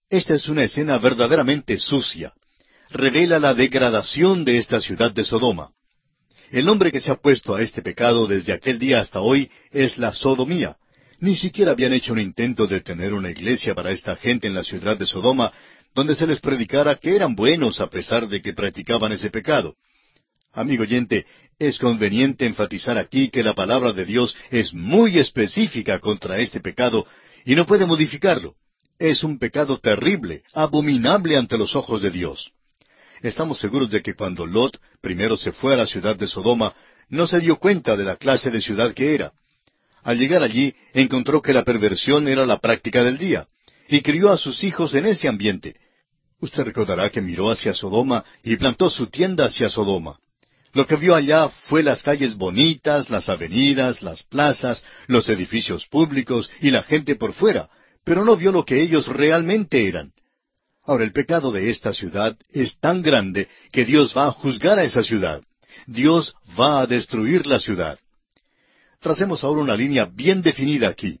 [0.08, 2.32] Esta es una escena verdaderamente sucia.
[2.90, 5.70] Revela la degradación de esta ciudad de Sodoma.
[6.50, 9.96] El nombre que se ha puesto a este pecado desde aquel día hasta hoy es
[9.96, 10.76] la sodomía.
[11.20, 14.64] Ni siquiera habían hecho un intento de tener una iglesia para esta gente en la
[14.64, 15.52] ciudad de Sodoma,
[15.94, 19.76] donde se les predicara que eran buenos a pesar de que practicaban ese pecado.
[20.52, 21.26] Amigo oyente,
[21.60, 27.06] es conveniente enfatizar aquí que la palabra de Dios es muy específica contra este pecado
[27.44, 28.56] y no puede modificarlo.
[28.98, 32.52] Es un pecado terrible, abominable ante los ojos de Dios.
[33.22, 36.74] Estamos seguros de que cuando Lot primero se fue a la ciudad de Sodoma,
[37.08, 39.32] no se dio cuenta de la clase de ciudad que era.
[40.02, 43.46] Al llegar allí, encontró que la perversión era la práctica del día
[43.88, 45.76] y crió a sus hijos en ese ambiente.
[46.40, 50.18] Usted recordará que miró hacia Sodoma y plantó su tienda hacia Sodoma.
[50.72, 56.50] Lo que vio allá fue las calles bonitas, las avenidas, las plazas, los edificios públicos
[56.60, 57.68] y la gente por fuera,
[58.04, 60.12] pero no vio lo que ellos realmente eran.
[60.84, 64.84] Ahora el pecado de esta ciudad es tan grande que Dios va a juzgar a
[64.84, 65.42] esa ciudad.
[65.86, 67.98] Dios va a destruir la ciudad.
[69.00, 71.20] Tracemos ahora una línea bien definida aquí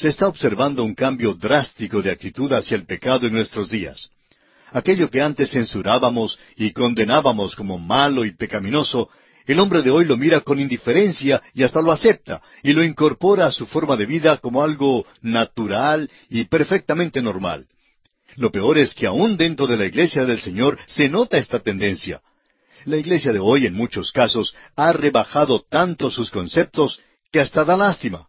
[0.00, 4.08] se está observando un cambio drástico de actitud hacia el pecado en nuestros días.
[4.72, 9.10] Aquello que antes censurábamos y condenábamos como malo y pecaminoso,
[9.46, 13.46] el hombre de hoy lo mira con indiferencia y hasta lo acepta y lo incorpora
[13.46, 17.66] a su forma de vida como algo natural y perfectamente normal.
[18.40, 22.22] Lo peor es que aún dentro de la iglesia del Señor se nota esta tendencia.
[22.86, 27.00] La iglesia de hoy en muchos casos ha rebajado tanto sus conceptos
[27.30, 28.28] que hasta da lástima.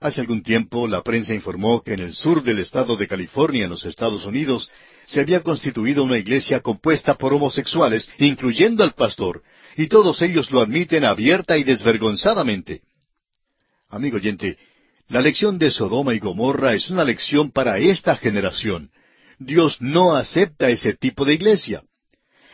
[0.00, 3.70] Hace algún tiempo la prensa informó que en el sur del estado de California, en
[3.70, 4.70] los Estados Unidos,
[5.04, 9.42] se había constituido una iglesia compuesta por homosexuales, incluyendo al pastor,
[9.76, 12.80] y todos ellos lo admiten abierta y desvergonzadamente.
[13.90, 14.56] Amigo oyente,
[15.08, 18.90] la lección de Sodoma y Gomorra es una lección para esta generación.
[19.38, 21.82] Dios no acepta ese tipo de iglesia.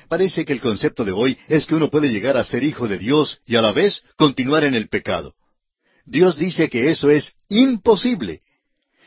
[0.09, 2.99] Parece que el concepto de hoy es que uno puede llegar a ser hijo de
[2.99, 5.35] Dios y a la vez continuar en el pecado.
[6.05, 8.43] Dios dice que eso es imposible.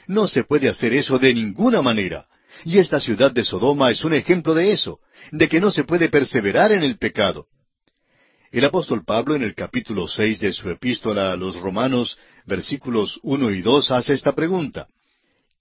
[0.08, 2.25] No se puede hacer eso de ninguna manera.
[2.63, 4.99] Y esta ciudad de Sodoma es un ejemplo de eso,
[5.31, 7.47] de que no se puede perseverar en el pecado.
[8.56, 13.52] El apóstol Pablo en el capítulo seis de su epístola a los Romanos, versículos uno
[13.52, 14.88] y dos, hace esta pregunta.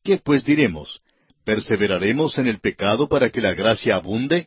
[0.05, 1.01] ¿Qué pues diremos?
[1.45, 4.47] ¿Perseveraremos en el pecado para que la gracia abunde?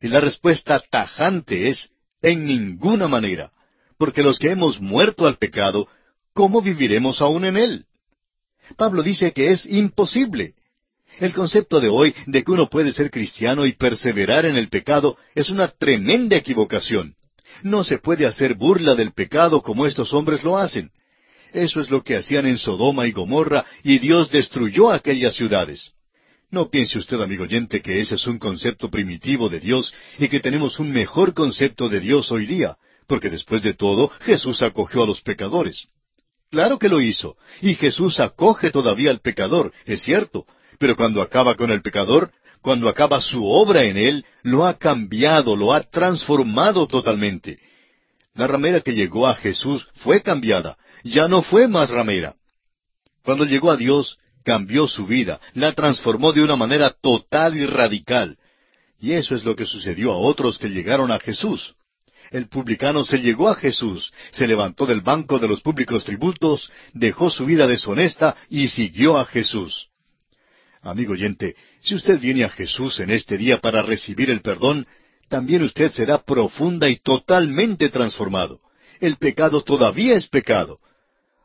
[0.00, 3.52] Y la respuesta tajante es, en ninguna manera,
[3.98, 5.86] porque los que hemos muerto al pecado,
[6.32, 7.84] ¿cómo viviremos aún en él?
[8.76, 10.54] Pablo dice que es imposible.
[11.20, 15.16] El concepto de hoy de que uno puede ser cristiano y perseverar en el pecado
[15.36, 17.14] es una tremenda equivocación.
[17.62, 20.90] No se puede hacer burla del pecado como estos hombres lo hacen.
[21.52, 25.92] Eso es lo que hacían en Sodoma y Gomorra, y Dios destruyó aquellas ciudades.
[26.50, 30.40] No piense usted, amigo oyente, que ese es un concepto primitivo de Dios y que
[30.40, 35.06] tenemos un mejor concepto de Dios hoy día, porque después de todo Jesús acogió a
[35.06, 35.88] los pecadores.
[36.50, 40.44] Claro que lo hizo, y Jesús acoge todavía al pecador, es cierto,
[40.80, 45.56] pero cuando acaba con el pecador, cuando acaba su obra en él, lo ha cambiado,
[45.56, 47.58] lo ha transformado totalmente.
[48.34, 52.34] La ramera que llegó a Jesús fue cambiada, ya no fue más ramera.
[53.24, 58.38] Cuando llegó a Dios, cambió su vida, la transformó de una manera total y radical.
[58.98, 61.74] Y eso es lo que sucedió a otros que llegaron a Jesús.
[62.30, 67.28] El publicano se llegó a Jesús, se levantó del banco de los públicos tributos, dejó
[67.30, 69.89] su vida deshonesta y siguió a Jesús.
[70.82, 74.86] Amigo oyente, si usted viene a Jesús en este día para recibir el perdón,
[75.28, 78.60] también usted será profunda y totalmente transformado.
[78.98, 80.80] El pecado todavía es pecado.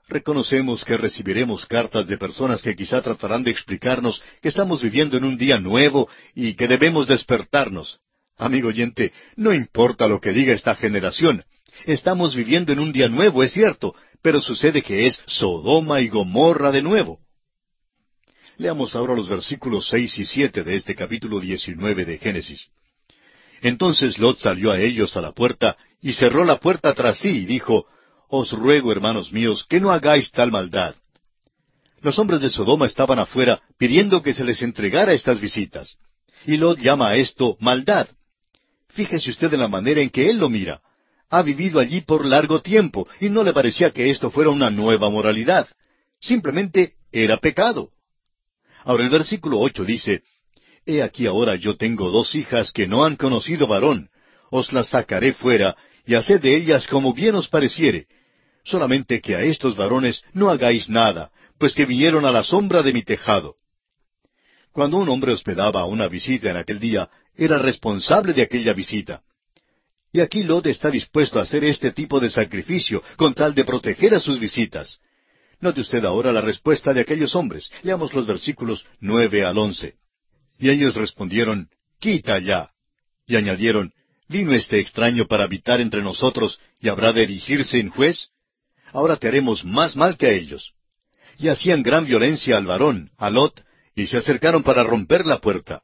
[0.07, 5.25] Reconocemos que recibiremos cartas de personas que quizá tratarán de explicarnos que estamos viviendo en
[5.25, 7.99] un día nuevo y que debemos despertarnos.
[8.37, 11.43] Amigo oyente, no importa lo que diga esta generación.
[11.85, 16.71] Estamos viviendo en un día nuevo, es cierto, pero sucede que es Sodoma y Gomorra
[16.71, 17.19] de nuevo.
[18.57, 22.67] Leamos ahora los versículos seis y siete de este capítulo diecinueve de Génesis.
[23.61, 27.45] Entonces Lot salió a ellos a la puerta y cerró la puerta tras sí y
[27.45, 27.85] dijo,
[28.29, 30.95] Os ruego, hermanos míos, que no hagáis tal maldad.
[32.01, 35.97] Los hombres de Sodoma estaban afuera pidiendo que se les entregara estas visitas.
[36.45, 38.07] Y Lot llama a esto maldad.
[38.89, 40.81] Fíjese usted en la manera en que él lo mira.
[41.29, 45.09] Ha vivido allí por largo tiempo y no le parecía que esto fuera una nueva
[45.09, 45.67] moralidad.
[46.21, 47.89] Simplemente era pecado.
[48.85, 50.21] Ahora el versículo ocho dice,
[50.85, 54.09] He aquí ahora yo tengo dos hijas que no han conocido varón,
[54.51, 58.05] os las sacaré fuera, y haced de ellas como bien os pareciere.
[58.63, 62.93] Solamente que a estos varones no hagáis nada, pues que vinieron a la sombra de
[62.93, 63.55] mi tejado.
[64.71, 69.23] Cuando un hombre hospedaba una visita en aquel día, era responsable de aquella visita.
[70.11, 74.13] Y aquí Lot está dispuesto a hacer este tipo de sacrificio con tal de proteger
[74.13, 74.99] a sus visitas.
[75.65, 77.71] Note usted ahora la respuesta de aquellos hombres.
[77.81, 79.95] Leamos los versículos nueve al once.
[80.59, 82.69] Y ellos respondieron, Quita ya.
[83.25, 83.91] Y añadieron,
[84.29, 88.29] ¿Vino este extraño para habitar entre nosotros y habrá de erigirse en juez?
[88.93, 90.73] Ahora te haremos más mal que a ellos.
[91.39, 93.63] Y hacían gran violencia al varón, a Lot,
[93.95, 95.81] y se acercaron para romper la puerta.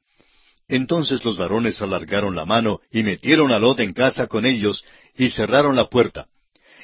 [0.67, 4.85] Entonces los varones alargaron la mano y metieron a Lot en casa con ellos
[5.17, 6.27] y cerraron la puerta.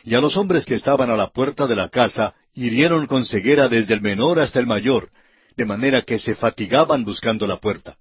[0.08, 3.68] Y a los hombres que estaban a la puerta de la casa hirieron con ceguera
[3.68, 5.12] desde el menor hasta el mayor,
[5.58, 7.98] de manera que se fatigaban buscando la puerta.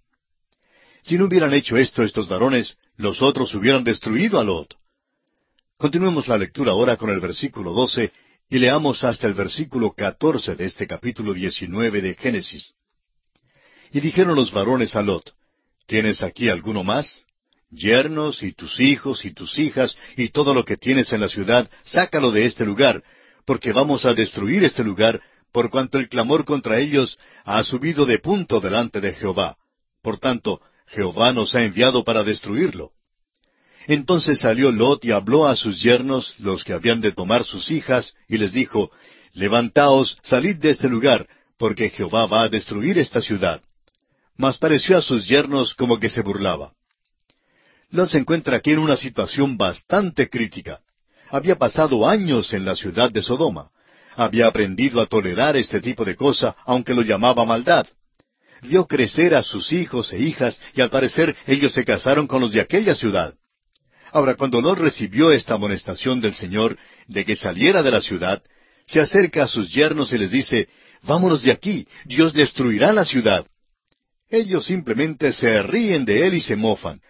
[1.02, 4.76] Si no hubieran hecho esto estos varones, los otros hubieran destruido a Lot.
[5.78, 8.12] Continuemos la lectura ahora con el versículo doce
[8.48, 12.74] y leamos hasta el versículo catorce de este capítulo diecinueve de Génesis.
[13.90, 15.34] Y dijeron los varones a Lot,
[15.88, 17.25] ¿Tienes aquí alguno más?
[17.70, 21.68] Yernos y tus hijos y tus hijas y todo lo que tienes en la ciudad,
[21.84, 23.02] sácalo de este lugar,
[23.44, 25.20] porque vamos a destruir este lugar,
[25.52, 29.56] por cuanto el clamor contra ellos ha subido de punto delante de Jehová.
[30.02, 32.92] Por tanto, Jehová nos ha enviado para destruirlo.
[33.88, 38.14] Entonces salió Lot y habló a sus yernos, los que habían de tomar sus hijas,
[38.28, 38.90] y les dijo,
[39.32, 43.60] Levantaos, salid de este lugar, porque Jehová va a destruir esta ciudad.
[44.36, 46.75] Mas pareció a sus yernos como que se burlaba.
[47.90, 50.80] Lot se encuentra aquí en una situación bastante crítica.
[51.30, 53.70] Había pasado años en la ciudad de Sodoma.
[54.16, 57.86] Había aprendido a tolerar este tipo de cosa, aunque lo llamaba maldad.
[58.62, 62.52] Vio crecer a sus hijos e hijas y al parecer ellos se casaron con los
[62.52, 63.34] de aquella ciudad.
[64.12, 68.42] Ahora, cuando Lot recibió esta amonestación del Señor de que saliera de la ciudad,
[68.86, 70.68] se acerca a sus yernos y les dice,
[71.02, 73.46] Vámonos de aquí, Dios destruirá la ciudad.
[74.28, 77.00] Ellos simplemente se ríen de él y se mofan.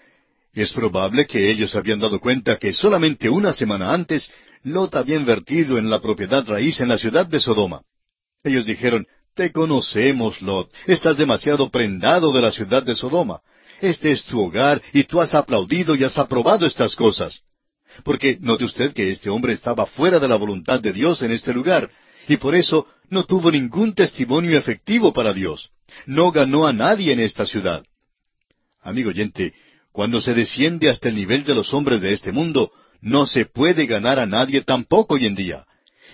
[0.57, 4.31] Es probable que ellos habían dado cuenta que solamente una semana antes
[4.63, 7.83] Lot había invertido en la propiedad raíz en la ciudad de Sodoma.
[8.43, 13.43] Ellos dijeron, Te conocemos, Lot, estás demasiado prendado de la ciudad de Sodoma.
[13.83, 17.43] Este es tu hogar y tú has aplaudido y has aprobado estas cosas.
[18.03, 21.53] Porque note usted que este hombre estaba fuera de la voluntad de Dios en este
[21.53, 21.91] lugar,
[22.29, 25.69] y por eso no tuvo ningún testimonio efectivo para Dios.
[26.07, 27.85] No ganó a nadie en esta ciudad.
[28.81, 29.53] Amigo oyente,
[29.97, 33.87] cuando se desciende hasta el nivel de los hombres de este mundo, no se puede
[33.87, 35.65] ganar a nadie tampoco hoy en día.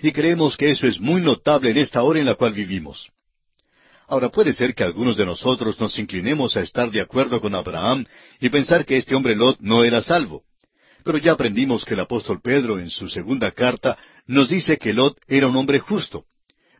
[0.01, 3.11] Y creemos que eso es muy notable en esta hora en la cual vivimos.
[4.07, 8.05] Ahora puede ser que algunos de nosotros nos inclinemos a estar de acuerdo con Abraham
[8.39, 10.43] y pensar que este hombre Lot no era salvo.
[11.03, 15.17] Pero ya aprendimos que el apóstol Pedro en su segunda carta nos dice que Lot
[15.27, 16.23] era un hombre justo.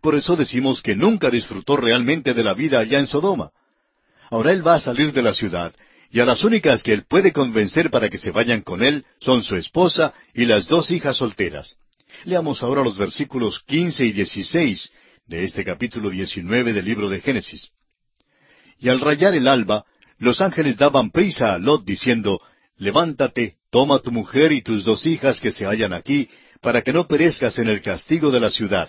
[0.01, 3.51] Por eso decimos que nunca disfrutó realmente de la vida allá en Sodoma.
[4.29, 5.73] Ahora él va a salir de la ciudad,
[6.13, 9.43] y a las únicas que él puede convencer para que se vayan con él son
[9.43, 11.75] su esposa y las dos hijas solteras.
[12.25, 14.93] Leamos ahora los versículos quince y dieciséis
[15.25, 17.71] de este capítulo diecinueve del libro de Génesis.
[18.77, 19.85] Y al rayar el alba,
[20.19, 22.39] los ángeles daban prisa a Lot diciendo,
[22.77, 26.29] Levántate, toma tu mujer y tus dos hijas que se hallan aquí,
[26.61, 28.87] para que no perezcas en el castigo de la ciudad.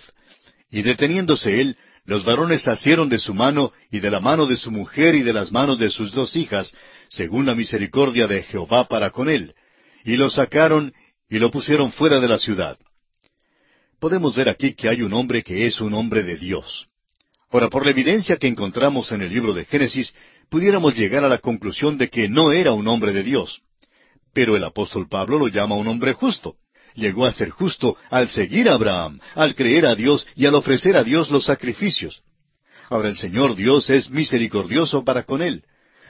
[0.69, 4.69] Y deteniéndose él, los varones asieron de su mano y de la mano de su
[4.69, 6.75] mujer y de las manos de sus dos hijas,
[7.15, 9.53] según la misericordia de Jehová para con él,
[10.03, 10.93] y lo sacaron
[11.29, 12.77] y lo pusieron fuera de la ciudad.
[13.99, 16.87] Podemos ver aquí que hay un hombre que es un hombre de Dios.
[17.49, 20.13] Ahora, por la evidencia que encontramos en el libro de Génesis,
[20.49, 23.61] pudiéramos llegar a la conclusión de que no era un hombre de Dios.
[24.33, 26.57] Pero el apóstol Pablo lo llama un hombre justo
[26.95, 30.95] llegó a ser justo al seguir a Abraham, al creer a Dios y al ofrecer
[30.95, 32.23] a Dios los sacrificios.
[32.89, 35.63] Ahora el Señor Dios es misericordioso para con él.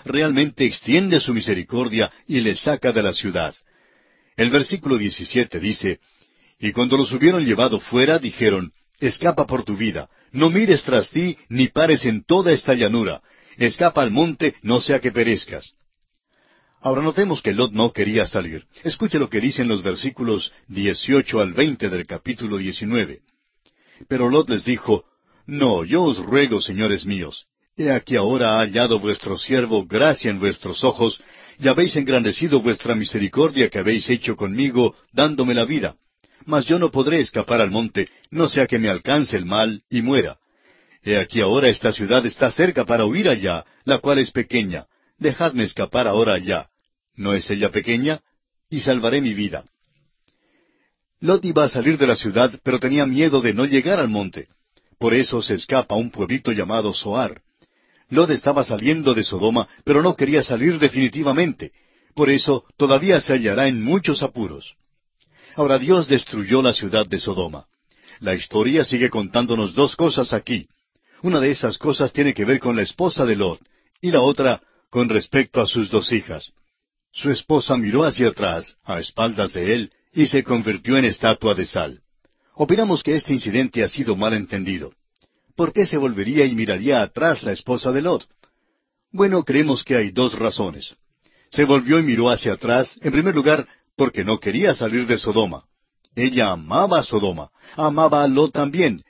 [0.06, 3.56] Realmente extiende su misericordia y le saca de la ciudad.
[4.38, 6.00] El versículo 17 dice,
[6.60, 11.38] Y cuando los hubieron llevado fuera, dijeron, Escapa por tu vida, no mires tras ti,
[11.50, 13.22] ni pares en toda esta llanura,
[13.58, 15.74] escapa al monte, no sea que perezcas.
[16.82, 18.66] Ahora notemos que Lot no quería salir.
[18.84, 23.22] Escuche lo que dicen los versículos 18 al 20 del capítulo 19.
[24.08, 25.04] Pero Lot les dijo,
[25.48, 30.40] No, yo os ruego, señores míos, he aquí ahora ha hallado vuestro siervo gracia en
[30.40, 31.22] vuestros ojos,
[31.60, 35.96] y habéis engrandecido vuestra misericordia que habéis hecho conmigo, dándome la vida.
[36.46, 40.02] Mas yo no podré escapar al monte, no sea que me alcance el mal y
[40.02, 40.38] muera.
[41.04, 44.86] He aquí ahora esta ciudad está cerca para huir allá, la cual es pequeña.
[45.18, 46.70] Dejadme escapar ahora allá.
[47.16, 48.22] ¿No es ella pequeña?
[48.70, 49.66] Y salvaré mi vida.
[51.20, 54.48] Lot iba a salir de la ciudad, pero tenía miedo de no llegar al monte.
[54.98, 57.42] Por eso se escapa a un pueblito llamado Soar.
[58.10, 61.72] Lot estaba saliendo de Sodoma, pero no quería salir definitivamente.
[62.14, 64.76] Por eso todavía se hallará en muchos apuros.
[65.56, 67.66] Ahora Dios destruyó la ciudad de Sodoma.
[68.20, 70.68] La historia sigue contándonos dos cosas aquí.
[71.22, 73.60] Una de esas cosas tiene que ver con la esposa de Lot,
[74.02, 76.52] y la otra con respecto a sus dos hijas.
[77.12, 81.66] Su esposa miró hacia atrás, a espaldas de él, y se convirtió en estatua de
[81.66, 82.02] sal.
[82.54, 84.94] Opinamos que este incidente ha sido mal entendido.
[85.56, 88.28] ¿Por qué se volvería y miraría atrás la esposa de Lot?
[89.12, 90.96] Bueno, creemos que hay dos razones.
[91.50, 93.66] Se volvió y miró hacia atrás, en primer lugar,
[93.96, 95.64] porque no quería salir de Sodoma.
[96.16, 99.04] Ella amaba a Sodoma, amaba a Lot también,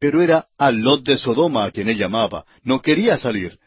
[0.00, 3.58] pero era a Lot de Sodoma a quien ella amaba, no quería salir.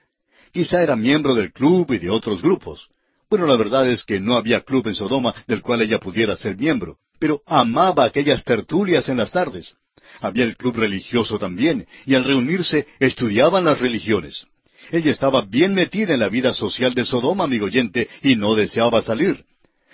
[0.52, 2.90] Quizá era miembro del club y de otros grupos.
[3.30, 6.58] Bueno, la verdad es que no había club en Sodoma del cual ella pudiera ser
[6.58, 9.76] miembro, pero amaba aquellas tertulias en las tardes.
[10.22, 14.46] Había el club religioso también, y al reunirse estudiaban las religiones.
[14.92, 19.02] Ella estaba bien metida en la vida social de Sodoma, amigo oyente, y no deseaba
[19.02, 19.44] salir.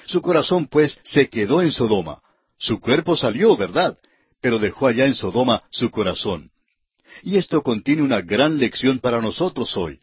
[0.05, 2.19] Su corazón, pues, se quedó en Sodoma.
[2.57, 3.97] Su cuerpo salió, ¿verdad?
[4.41, 6.49] Pero dejó allá en Sodoma su corazón.
[7.23, 9.99] Y esto contiene una gran lección para nosotros hoy.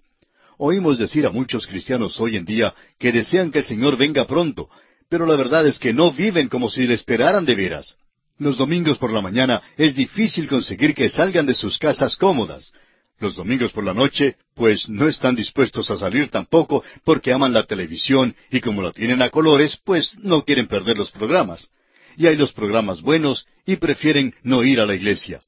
[0.57, 4.69] Oímos decir a muchos cristianos hoy en día que desean que el Señor venga pronto,
[5.09, 7.97] pero la verdad es que no viven como si le esperaran de veras.
[8.39, 12.72] Los domingos por la mañana es difícil conseguir que salgan de sus casas cómodas.
[13.18, 17.64] Los domingos por la noche, pues no están dispuestos a salir tampoco porque aman la
[17.64, 21.70] televisión y como la tienen a colores, pues no quieren perder los programas.
[22.16, 25.41] Y hay los programas buenos y prefieren no ir a la iglesia.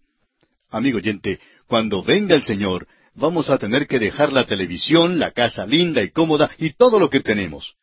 [0.69, 1.39] Amigo oyente,
[1.69, 6.11] cuando venga el Señor, vamos a tener que dejar la televisión, la casa linda y
[6.11, 7.75] cómoda y todo lo que tenemos.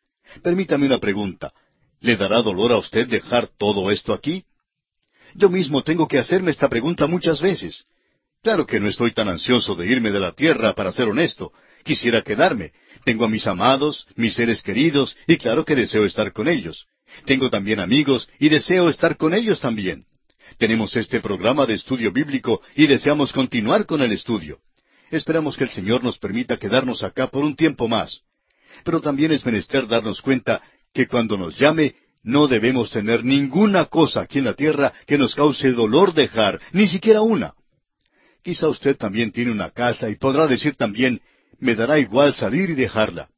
[0.42, 1.50] Permítame una pregunta.
[2.00, 4.44] ¿Le dará dolor a usted dejar todo esto aquí?
[5.34, 7.84] Yo mismo tengo que hacerme esta pregunta muchas veces.
[8.42, 11.52] Claro que no estoy tan ansioso de irme de la tierra, para ser honesto.
[11.84, 12.72] Quisiera quedarme.
[13.04, 16.86] Tengo a mis amados, mis seres queridos, y claro que deseo estar con ellos.
[17.24, 20.04] Tengo también amigos, y deseo estar con ellos también.
[20.56, 24.58] Tenemos este programa de estudio bíblico y deseamos continuar con el estudio.
[25.10, 28.22] Esperamos que el Señor nos permita quedarnos acá por un tiempo más.
[28.84, 30.62] Pero también es menester darnos cuenta
[30.92, 31.94] que cuando nos llame,
[32.28, 36.86] no debemos tener ninguna cosa aquí en la tierra que nos cause dolor dejar, ni
[36.86, 37.54] siquiera una.
[38.42, 41.22] Quizá usted también tiene una casa y podrá decir también,
[41.58, 43.30] me dará igual salir y dejarla.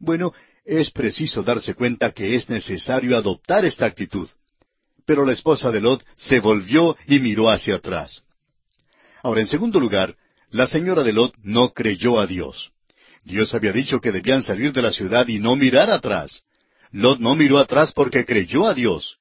[0.00, 4.28] Bueno, es preciso darse cuenta que es necesario adoptar esta actitud.
[5.06, 8.24] Pero la esposa de Lot se volvió y miró hacia atrás.
[9.22, 10.16] Ahora, en segundo lugar,
[10.50, 12.72] la señora de Lot no creyó a Dios.
[13.22, 16.42] Dios había dicho que debían salir de la ciudad y no mirar atrás.
[16.92, 19.18] Lot no miró atrás porque creyó a Dios.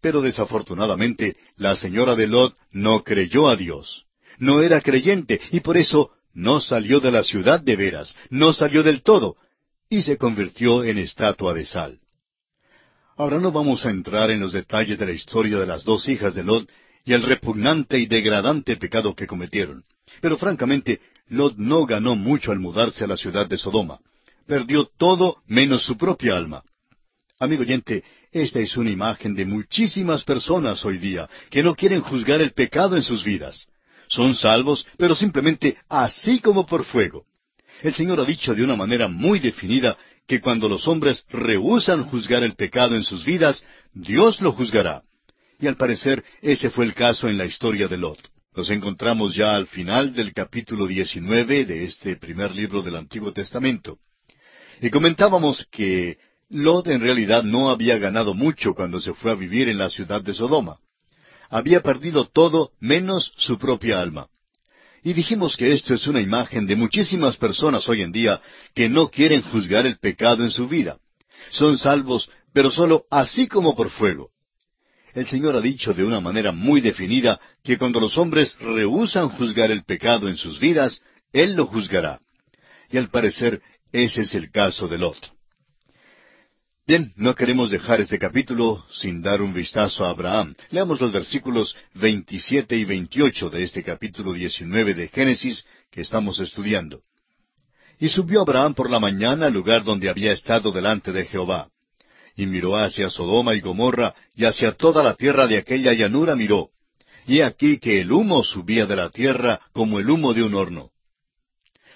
[0.00, 4.06] Pero desafortunadamente, la señora de Lot no creyó a Dios
[4.40, 8.82] no era creyente y por eso no salió de la ciudad de veras, no salió
[8.82, 9.36] del todo,
[9.88, 12.00] y se convirtió en estatua de sal.
[13.16, 16.34] Ahora no vamos a entrar en los detalles de la historia de las dos hijas
[16.34, 16.68] de Lot
[17.04, 19.84] y el repugnante y degradante pecado que cometieron.
[20.22, 24.00] Pero francamente, Lot no ganó mucho al mudarse a la ciudad de Sodoma.
[24.46, 26.62] Perdió todo menos su propia alma.
[27.40, 32.40] Amigo oyente, esta es una imagen de muchísimas personas hoy día que no quieren juzgar
[32.42, 33.66] el pecado en sus vidas
[34.10, 37.24] son salvos, pero simplemente así como por fuego.
[37.82, 42.42] El Señor ha dicho de una manera muy definida que cuando los hombres rehusan juzgar
[42.42, 43.64] el pecado en sus vidas,
[43.94, 45.02] Dios lo juzgará.
[45.60, 48.18] Y al parecer ese fue el caso en la historia de Lot.
[48.54, 53.98] Nos encontramos ya al final del capítulo 19 de este primer libro del Antiguo Testamento.
[54.80, 56.18] Y comentábamos que
[56.50, 60.22] Lot en realidad no había ganado mucho cuando se fue a vivir en la ciudad
[60.22, 60.78] de Sodoma
[61.50, 64.28] había perdido todo menos su propia alma.
[65.02, 68.40] Y dijimos que esto es una imagen de muchísimas personas hoy en día
[68.74, 70.98] que no quieren juzgar el pecado en su vida.
[71.50, 74.30] Son salvos, pero sólo así como por fuego.
[75.14, 79.72] El Señor ha dicho de una manera muy definida que cuando los hombres rehusan juzgar
[79.72, 82.20] el pecado en sus vidas, Él lo juzgará.
[82.90, 85.39] Y al parecer ese es el caso de Lot.
[86.90, 90.56] Bien, no queremos dejar este capítulo sin dar un vistazo a Abraham.
[90.70, 97.02] Leamos los versículos 27 y 28 de este capítulo 19 de Génesis que estamos estudiando.
[98.00, 101.68] Y subió Abraham por la mañana al lugar donde había estado delante de Jehová.
[102.34, 106.70] Y miró hacia Sodoma y Gomorra, y hacia toda la tierra de aquella llanura miró.
[107.24, 110.90] Y aquí que el humo subía de la tierra como el humo de un horno.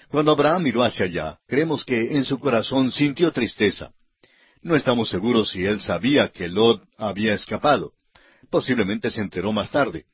[0.07, 3.91] Cuando Abraham miró hacia allá, creemos que en su corazón sintió tristeza.
[4.65, 7.91] No estamos seguros si él sabía que Lot había escapado.
[8.49, 10.05] Posiblemente se enteró más tarde.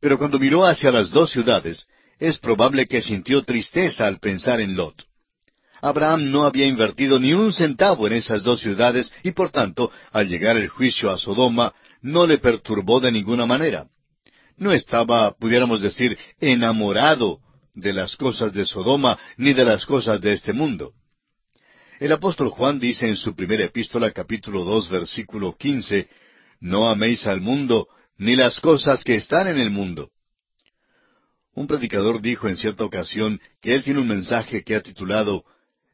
[0.00, 1.86] Pero cuando miró hacia las dos ciudades,
[2.18, 5.04] es probable que sintió tristeza al pensar en Lot.
[5.82, 10.28] Abraham no había invertido ni un centavo en esas dos ciudades y por tanto, al
[10.28, 13.88] llegar el juicio a Sodoma, no le perturbó de ninguna manera.
[14.56, 17.40] No estaba, pudiéramos decir, enamorado
[17.74, 20.94] de las cosas de Sodoma ni de las cosas de este mundo.
[22.04, 26.10] El apóstol Juan dice en su primera epístola capítulo dos versículo quince,
[26.60, 27.88] No améis al mundo,
[28.18, 30.10] ni las cosas que están en el mundo.
[31.54, 35.44] Un predicador dijo en cierta ocasión que él tiene un mensaje que ha titulado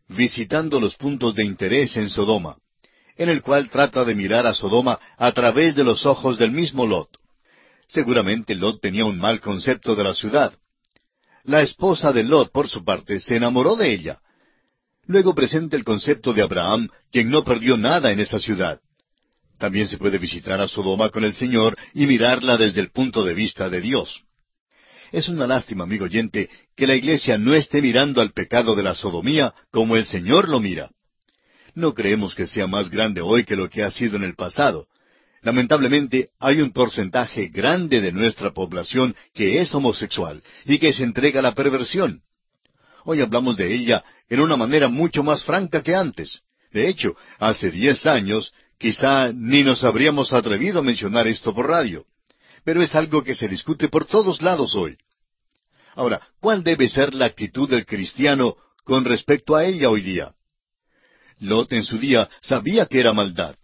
[0.08, 2.56] Visitando los puntos de interés en Sodoma,
[3.16, 6.86] en el cual trata de mirar a Sodoma a través de los ojos del mismo
[6.86, 7.18] Lot.
[7.86, 10.54] Seguramente Lot tenía un mal concepto de la ciudad.
[11.44, 14.18] La esposa de Lot, por su parte, se enamoró de ella,
[15.10, 18.80] Luego presenta el concepto de Abraham, quien no perdió nada en esa ciudad.
[19.58, 23.34] También se puede visitar a Sodoma con el Señor y mirarla desde el punto de
[23.34, 24.22] vista de Dios.
[25.10, 28.94] Es una lástima, amigo oyente, que la Iglesia no esté mirando al pecado de la
[28.94, 30.92] sodomía como el Señor lo mira.
[31.74, 34.86] No creemos que sea más grande hoy que lo que ha sido en el pasado.
[35.42, 41.40] Lamentablemente, hay un porcentaje grande de nuestra población que es homosexual y que se entrega
[41.40, 42.22] a la perversión.
[43.04, 46.40] Hoy hablamos de ella en una manera mucho más franca que antes.
[46.72, 52.06] De hecho, hace diez años quizá ni nos habríamos atrevido a mencionar esto por radio.
[52.64, 54.96] Pero es algo que se discute por todos lados hoy.
[55.94, 60.34] Ahora, ¿cuál debe ser la actitud del cristiano con respecto a ella hoy día?
[61.40, 63.56] Lot en su día sabía que era maldad.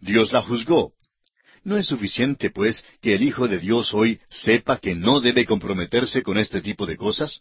[0.00, 0.92] Dios la juzgó.
[1.64, 6.22] ¿No es suficiente, pues, que el Hijo de Dios hoy sepa que no debe comprometerse
[6.22, 7.40] con este tipo de cosas?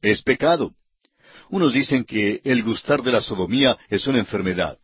[0.00, 0.74] Es pecado.
[1.50, 4.78] Unos dicen que el gustar de la sodomía es una enfermedad.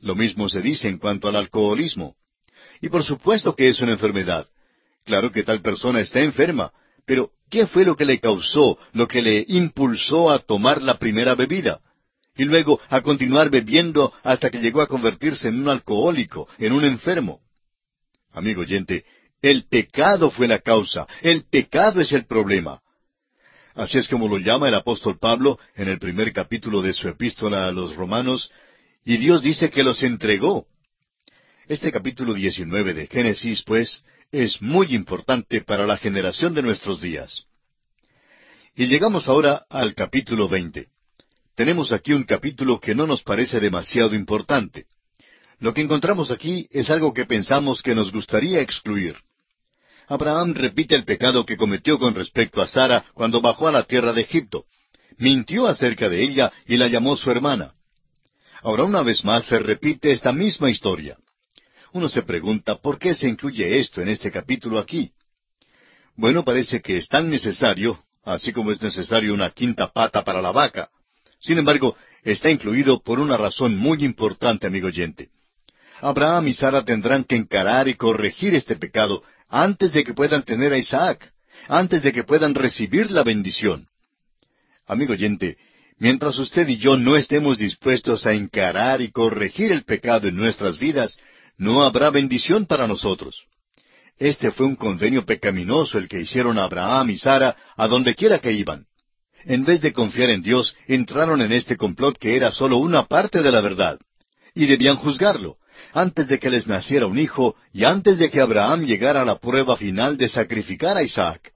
[0.00, 2.14] Lo mismo se dice en cuanto al alcoholismo.
[2.80, 4.46] Y por supuesto que es una enfermedad.
[5.04, 6.72] Claro que tal persona está enferma,
[7.06, 11.34] pero ¿qué fue lo que le causó, lo que le impulsó a tomar la primera
[11.34, 11.80] bebida?
[12.36, 16.84] Y luego a continuar bebiendo hasta que llegó a convertirse en un alcohólico, en un
[16.84, 17.40] enfermo.
[18.30, 19.04] Amigo oyente,
[19.42, 22.80] el pecado fue la causa, el pecado es el problema.
[23.74, 27.66] Así es como lo llama el apóstol Pablo en el primer capítulo de su epístola
[27.66, 28.50] a los romanos,
[29.04, 30.66] y Dios dice que los entregó.
[31.68, 37.46] Este capítulo 19 de Génesis, pues, es muy importante para la generación de nuestros días.
[38.74, 40.88] Y llegamos ahora al capítulo 20.
[41.54, 44.86] Tenemos aquí un capítulo que no nos parece demasiado importante.
[45.60, 49.16] Lo que encontramos aquí es algo que pensamos que nos gustaría excluir.
[50.12, 54.12] Abraham repite el pecado que cometió con respecto a Sara cuando bajó a la tierra
[54.12, 54.66] de Egipto.
[55.16, 57.72] Mintió acerca de ella y la llamó su hermana.
[58.60, 61.16] Ahora una vez más se repite esta misma historia.
[61.94, 65.12] Uno se pregunta por qué se incluye esto en este capítulo aquí.
[66.14, 70.52] Bueno, parece que es tan necesario, así como es necesario una quinta pata para la
[70.52, 70.90] vaca.
[71.40, 75.30] Sin embargo, está incluido por una razón muy importante, amigo oyente.
[76.02, 79.22] Abraham y Sara tendrán que encarar y corregir este pecado
[79.52, 81.30] antes de que puedan tener a Isaac,
[81.68, 83.86] antes de que puedan recibir la bendición.
[84.86, 85.58] Amigo oyente,
[85.98, 90.78] mientras usted y yo no estemos dispuestos a encarar y corregir el pecado en nuestras
[90.78, 91.18] vidas,
[91.58, 93.44] no habrá bendición para nosotros.
[94.18, 98.52] Este fue un convenio pecaminoso el que hicieron Abraham y Sara a donde quiera que
[98.52, 98.86] iban.
[99.44, 103.42] En vez de confiar en Dios, entraron en este complot que era solo una parte
[103.42, 103.98] de la verdad.
[104.54, 105.58] Y debían juzgarlo
[105.92, 109.38] antes de que les naciera un hijo y antes de que Abraham llegara a la
[109.38, 111.52] prueba final de sacrificar a Isaac.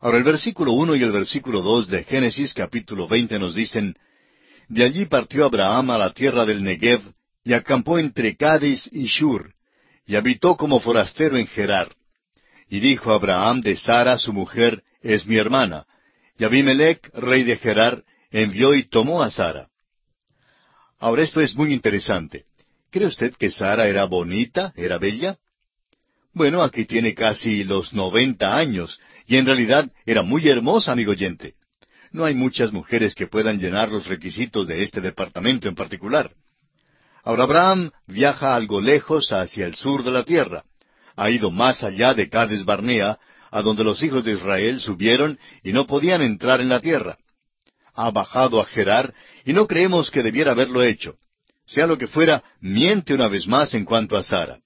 [0.00, 3.94] Ahora el versículo uno y el versículo dos de Génesis capítulo veinte nos dicen
[4.68, 7.00] De allí partió Abraham a la tierra del Negev
[7.44, 9.54] y acampó entre Cádiz y Shur,
[10.06, 11.94] y habitó como forastero en Gerar.
[12.68, 15.86] Y dijo Abraham de Sara su mujer, es mi hermana.
[16.38, 19.68] Y Abimelech, rey de Gerar, envió y tomó a Sara.
[20.98, 22.44] Ahora esto es muy interesante.
[22.90, 25.38] ¿Cree usted que Sara era bonita, era bella?
[26.34, 31.54] Bueno, aquí tiene casi los noventa años, y en realidad era muy hermosa, amigo oyente.
[32.10, 36.32] No hay muchas mujeres que puedan llenar los requisitos de este departamento en particular.
[37.22, 40.64] Ahora Abraham viaja algo lejos hacia el sur de la tierra.
[41.14, 43.18] Ha ido más allá de Cades Barnea,
[43.52, 47.18] a donde los hijos de Israel subieron y no podían entrar en la tierra.
[47.94, 49.14] Ha bajado a Gerar
[49.44, 51.16] y no creemos que debiera haberlo hecho
[51.70, 54.58] sea lo que fuera, miente una vez más en cuanto a Sara.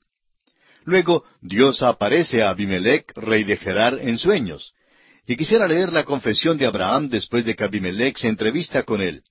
[0.85, 4.73] Luego Dios aparece a Abimelech, rey de Gerar, en sueños.
[5.27, 9.23] Y quisiera leer la confesión de Abraham después de que Abimelech se entrevista con él.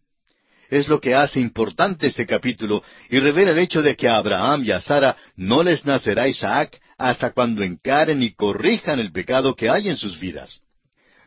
[0.69, 4.63] Es lo que hace importante este capítulo y revela el hecho de que a Abraham
[4.65, 9.69] y a Sara no les nacerá Isaac hasta cuando encaren y corrijan el pecado que
[9.69, 10.61] hay en sus vidas.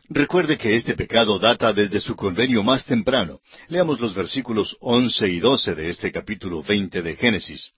[0.09, 3.41] Recuerde que este pecado data desde su convenio más temprano.
[3.67, 7.71] Leamos los versículos once y doce de este capítulo veinte de Génesis.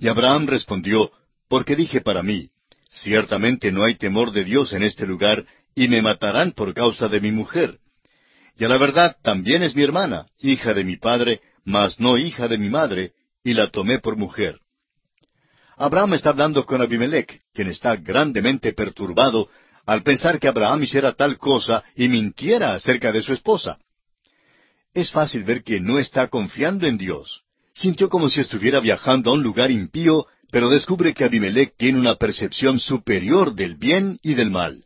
[0.00, 1.12] Y Abraham respondió,
[1.48, 2.50] Porque dije para mí,
[2.90, 7.20] ciertamente no hay temor de Dios en este lugar, y me matarán por causa de
[7.20, 7.78] mi mujer.
[8.58, 12.48] Y a la verdad también es mi hermana, hija de mi padre, mas no hija
[12.48, 13.12] de mi madre,
[13.44, 14.58] y la tomé por mujer.
[15.76, 19.48] Abraham está hablando con Abimelech, quien está grandemente perturbado
[19.86, 23.78] al pensar que Abraham hiciera tal cosa y mintiera acerca de su esposa.
[24.92, 27.42] Es fácil ver que no está confiando en Dios.
[27.72, 32.16] Sintió como si estuviera viajando a un lugar impío, pero descubre que Abimelech tiene una
[32.16, 34.84] percepción superior del bien y del mal.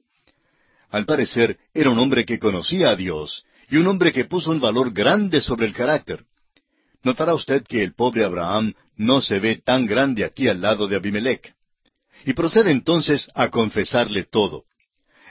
[0.91, 4.61] Al parecer, era un hombre que conocía a Dios, y un hombre que puso un
[4.61, 6.25] valor grande sobre el carácter.
[7.05, 10.97] Notará usted que el pobre Abraham no se ve tan grande aquí al lado de
[10.97, 11.55] Abimelech.
[12.27, 14.65] Y procede entonces a confesarle todo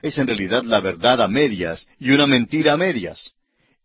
[0.02, 3.34] es en realidad la verdad a medias y una mentira a medias.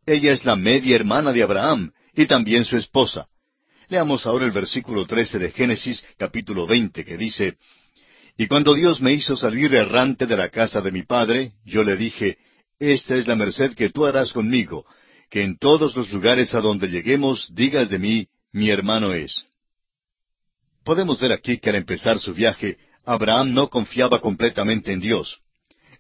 [0.07, 3.27] Ella es la media hermana de Abraham y también su esposa.
[3.89, 7.57] Leamos ahora el versículo trece de Génesis capítulo veinte que dice
[8.37, 11.97] Y cuando Dios me hizo salir errante de la casa de mi padre, yo le
[11.97, 12.39] dije,
[12.79, 14.85] Esta es la merced que tú harás conmigo,
[15.31, 19.47] que en todos los lugares a donde lleguemos digas de mí, mi hermano es.
[20.85, 25.41] Podemos ver aquí que al empezar su viaje, Abraham no confiaba completamente en Dios.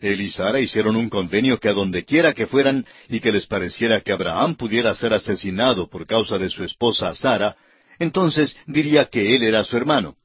[0.01, 3.47] Él y Sara hicieron un convenio que a donde quiera que fueran y que les
[3.47, 7.57] pareciera que Abraham pudiera ser asesinado por causa de su esposa Sara,
[7.99, 10.16] entonces diría que él era su hermano.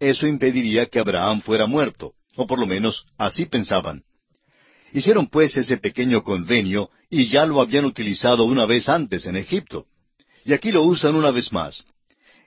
[0.00, 4.02] Eso impediría que Abraham fuera muerto, o por lo menos así pensaban.
[4.92, 9.86] Hicieron pues ese pequeño convenio y ya lo habían utilizado una vez antes en Egipto.
[10.44, 11.84] Y aquí lo usan una vez más.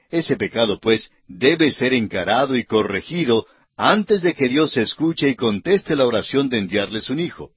[0.09, 3.47] Ese pecado, pues, debe ser encarado y corregido
[3.77, 7.51] antes de que Dios escuche y conteste la oración de enviarles un hijo.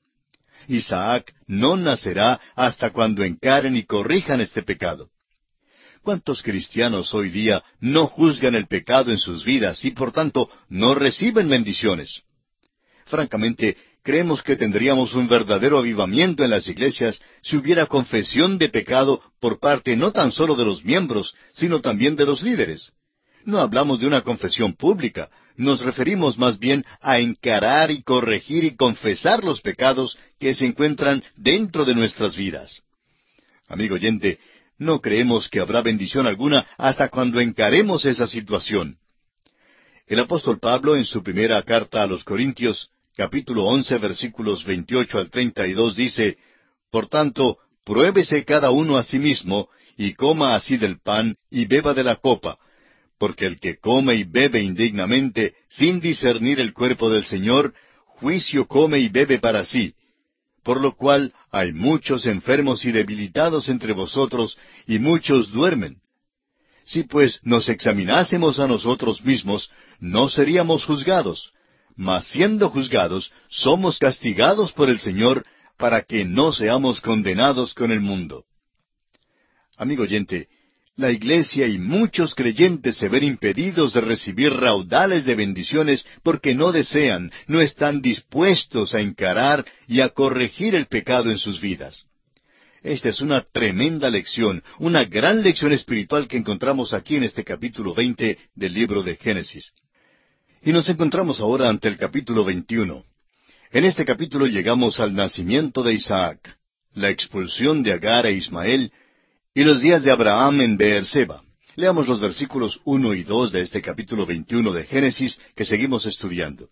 [0.69, 5.09] Isaac no nacerá hasta cuando encaren y corrijan este pecado.
[6.03, 10.95] ¿Cuántos cristianos hoy día no juzgan el pecado en sus vidas y por tanto no
[10.95, 12.23] reciben bendiciones?
[13.07, 19.23] Francamente, creemos que tendríamos un verdadero avivamiento en las iglesias si hubiera confesión de pecado
[19.41, 22.93] por parte no tan solo de los miembros, sino también de los líderes.
[23.45, 25.31] No hablamos de una confesión pública,
[25.61, 31.23] nos referimos más bien a encarar y corregir y confesar los pecados que se encuentran
[31.37, 32.83] dentro de nuestras vidas.
[33.69, 34.39] Amigo oyente,
[34.79, 38.97] no creemos que habrá bendición alguna hasta cuando encaremos esa situación.
[40.07, 45.29] El apóstol Pablo en su primera carta a los Corintios capítulo once versículos veintiocho al
[45.29, 46.39] treinta y dos dice,
[46.91, 51.93] Por tanto, pruébese cada uno a sí mismo, y coma así del pan, y beba
[51.93, 52.57] de la copa,
[53.21, 57.75] porque el que come y bebe indignamente, sin discernir el cuerpo del Señor,
[58.07, 59.93] juicio come y bebe para sí.
[60.65, 64.57] Por lo cual hay muchos enfermos y debilitados entre vosotros,
[64.87, 65.99] y muchos duermen.
[66.87, 71.53] Si pues nos examinásemos a nosotros mismos, no seríamos juzgados,
[71.97, 75.45] mas siendo juzgados, somos castigados por el Señor
[75.77, 78.47] para que no seamos condenados con el mundo.
[79.77, 80.49] Amigo oyente,
[81.01, 86.73] la Iglesia y muchos creyentes se ven impedidos de recibir raudales de bendiciones porque no
[86.73, 92.07] desean, no están dispuestos a encarar y a corregir el pecado en sus vidas.
[92.83, 97.95] Esta es una tremenda lección, una gran lección espiritual que encontramos aquí en este capítulo
[97.95, 99.73] veinte del libro de Génesis.
[100.63, 103.05] Y nos encontramos ahora ante el capítulo 21.
[103.73, 106.59] En este capítulo llegamos al nacimiento de Isaac,
[106.95, 108.93] la expulsión de Agar e Ismael
[109.55, 111.43] y los días de Abraham en Beerseba.
[111.77, 116.69] Leamos los versículos uno y dos de este capítulo 21 de Génesis que seguimos estudiando.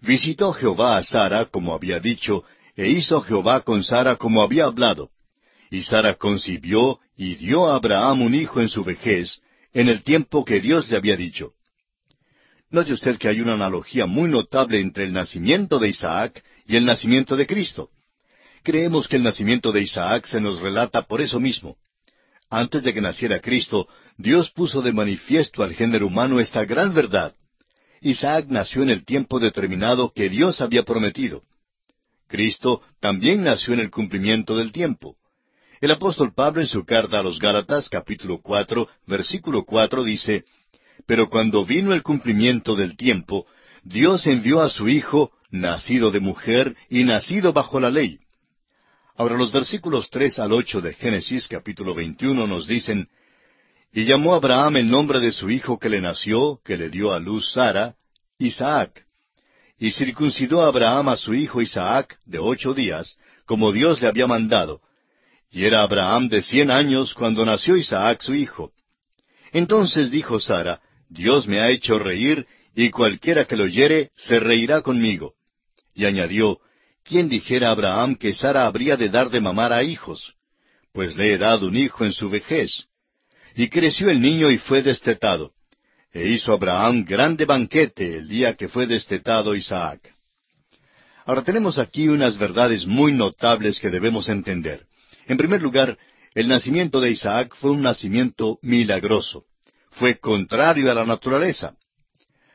[0.00, 2.44] Visitó Jehová a Sara como había dicho,
[2.76, 5.10] e hizo Jehová con Sara como había hablado.
[5.70, 9.40] Y Sara concibió y dio a Abraham un hijo en su vejez,
[9.72, 11.52] en el tiempo que Dios le había dicho.
[12.70, 16.84] Note usted que hay una analogía muy notable entre el nacimiento de Isaac y el
[16.84, 17.90] nacimiento de Cristo.
[18.62, 21.76] Creemos que el nacimiento de Isaac se nos relata por eso mismo.
[22.50, 27.34] Antes de que naciera Cristo, Dios puso de manifiesto al género humano esta gran verdad.
[28.00, 31.42] Isaac nació en el tiempo determinado que Dios había prometido.
[32.26, 35.16] Cristo también nació en el cumplimiento del tiempo.
[35.80, 40.44] El apóstol Pablo en su carta a los Gálatas capítulo cuatro versículo cuatro dice
[41.06, 43.46] pero cuando vino el cumplimiento del tiempo,
[43.82, 48.18] Dios envió a su Hijo, nacido de mujer y nacido bajo la ley.
[49.18, 53.08] Ahora los versículos tres al ocho de Génesis capítulo veintiuno nos dicen,
[53.92, 57.18] Y llamó Abraham el nombre de su hijo que le nació, que le dio a
[57.18, 57.96] luz Sara,
[58.38, 59.06] Isaac.
[59.76, 64.28] Y circuncidó a Abraham a su hijo Isaac de ocho días, como Dios le había
[64.28, 64.82] mandado.
[65.50, 68.70] Y era Abraham de cien años cuando nació Isaac su hijo.
[69.50, 74.80] Entonces dijo Sara, Dios me ha hecho reír, y cualquiera que lo oyere se reirá
[74.82, 75.34] conmigo.
[75.92, 76.60] Y añadió,
[77.08, 80.34] ¿quién dijera a Abraham que Sara habría de dar de mamar a hijos?
[80.92, 82.86] Pues le he dado un hijo en su vejez.
[83.54, 85.52] Y creció el niño y fue destetado.
[86.12, 90.14] E hizo Abraham grande banquete el día que fue destetado Isaac.
[91.24, 94.86] Ahora tenemos aquí unas verdades muy notables que debemos entender.
[95.26, 95.98] En primer lugar,
[96.34, 99.44] el nacimiento de Isaac fue un nacimiento milagroso
[99.98, 101.74] fue contrario a la naturaleza.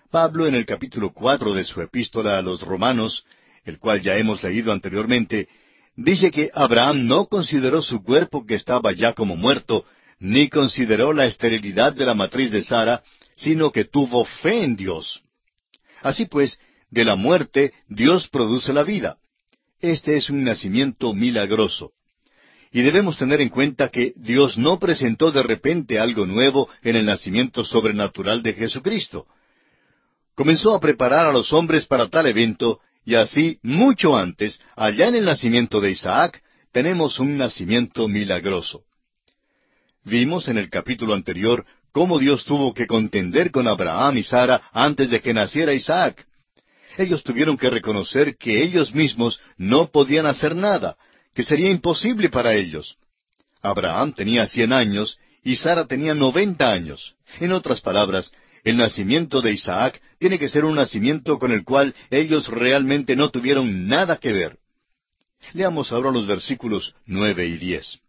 [0.10, 3.26] Pablo en el capítulo cuatro de su epístola a los Romanos,
[3.66, 5.48] el cual ya hemos leído anteriormente,
[5.96, 9.86] dice que Abraham no consideró su cuerpo que estaba ya como muerto,
[10.20, 13.04] ni consideró la esterilidad de la matriz de Sara,
[13.36, 15.22] sino que tuvo fe en Dios.
[16.02, 16.60] Así pues,
[16.90, 19.18] de la muerte Dios produce la vida.
[19.80, 21.92] Este es un nacimiento milagroso.
[22.72, 27.06] Y debemos tener en cuenta que Dios no presentó de repente algo nuevo en el
[27.06, 29.28] nacimiento sobrenatural de Jesucristo.
[30.36, 35.16] Comenzó a preparar a los hombres para tal evento, y así, mucho antes, allá en
[35.16, 36.42] el nacimiento de Isaac,
[36.72, 38.84] tenemos un nacimiento milagroso.
[40.04, 45.10] Vimos en el capítulo anterior cómo Dios tuvo que contender con Abraham y Sara antes
[45.10, 46.26] de que naciera Isaac.
[46.98, 50.98] Ellos tuvieron que reconocer que ellos mismos no podían hacer nada,
[51.34, 52.98] que sería imposible para ellos.
[53.62, 57.16] Abraham tenía cien años y Sara tenía noventa años.
[57.40, 58.32] En otras palabras,
[58.64, 63.30] el nacimiento de Isaac tiene que ser un nacimiento con el cual ellos realmente no
[63.30, 64.58] tuvieron nada que ver.
[65.54, 68.00] Leamos ahora los versículos nueve y diez.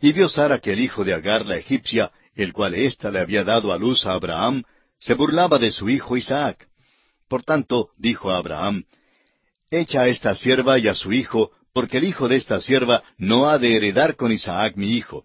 [0.00, 3.44] Y vio Sara que el hijo de Agar la egipcia, el cual ésta le había
[3.44, 4.62] dado a luz a Abraham,
[4.98, 6.68] se burlaba de su hijo Isaac.
[7.28, 8.84] Por tanto, dijo a Abraham,
[9.70, 13.48] Echa a esta sierva y a su hijo, porque el hijo de esta sierva no
[13.48, 15.24] ha de heredar con Isaac mi hijo.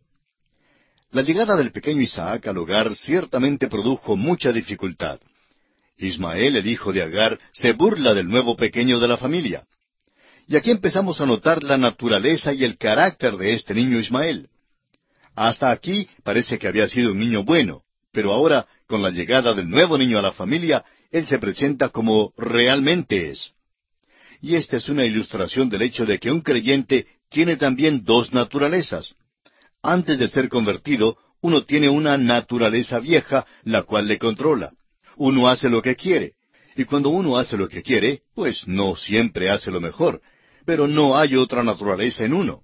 [1.14, 5.20] La llegada del pequeño Isaac al hogar ciertamente produjo mucha dificultad.
[5.96, 9.64] Ismael, el hijo de Agar, se burla del nuevo pequeño de la familia.
[10.48, 14.50] Y aquí empezamos a notar la naturaleza y el carácter de este niño Ismael.
[15.36, 19.70] Hasta aquí parece que había sido un niño bueno, pero ahora, con la llegada del
[19.70, 23.54] nuevo niño a la familia, él se presenta como realmente es.
[24.42, 29.16] Y esta es una ilustración del hecho de que un creyente tiene también dos naturalezas.
[29.84, 34.72] Antes de ser convertido, uno tiene una naturaleza vieja, la cual le controla.
[35.18, 36.32] Uno hace lo que quiere.
[36.78, 40.22] Y cuando uno hace lo que quiere, pues no siempre hace lo mejor.
[40.66, 42.62] Pero no hay otra naturaleza en uno.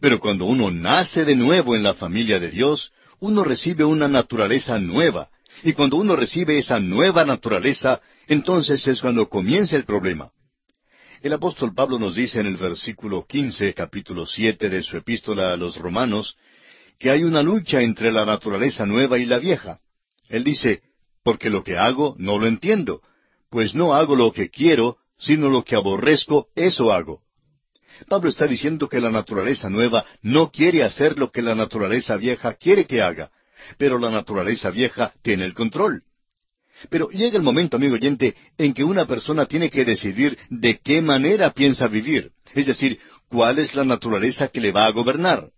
[0.00, 4.78] Pero cuando uno nace de nuevo en la familia de Dios, uno recibe una naturaleza
[4.78, 5.30] nueva.
[5.64, 10.30] Y cuando uno recibe esa nueva naturaleza, entonces es cuando comienza el problema.
[11.24, 15.56] El apóstol Pablo nos dice en el versículo quince, capítulo siete de su epístola a
[15.56, 16.36] los Romanos,
[16.98, 19.78] que hay una lucha entre la naturaleza nueva y la vieja.
[20.28, 20.82] Él dice,
[21.22, 23.00] porque lo que hago no lo entiendo,
[23.48, 27.22] pues no hago lo que quiero, sino lo que aborrezco, eso hago.
[28.06, 32.52] Pablo está diciendo que la naturaleza nueva no quiere hacer lo que la naturaleza vieja
[32.52, 33.30] quiere que haga,
[33.78, 36.02] pero la naturaleza vieja tiene el control.
[36.90, 41.02] Pero llega el momento, amigo oyente, en que una persona tiene que decidir de qué
[41.02, 45.48] manera piensa vivir, es decir, cuál es la naturaleza que le va a gobernar.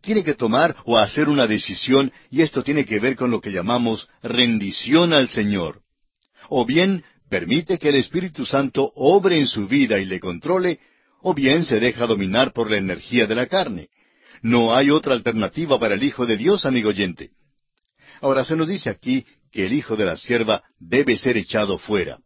[0.00, 3.50] Tiene que tomar o hacer una decisión y esto tiene que ver con lo que
[3.50, 5.80] llamamos rendición al Señor.
[6.48, 10.78] O bien permite que el Espíritu Santo obre en su vida y le controle,
[11.22, 13.88] o bien se deja dominar por la energía de la carne.
[14.42, 17.30] No hay otra alternativa para el Hijo de Dios, amigo oyente.
[18.20, 19.24] Ahora se nos dice aquí
[19.56, 22.18] que el hijo de la sierva debe ser echado fuera.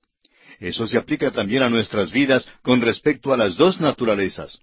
[0.59, 4.59] Eso se aplica también a nuestras vidas con respecto a las dos naturalezas.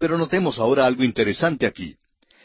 [0.00, 1.96] Pero notemos ahora algo interesante aquí.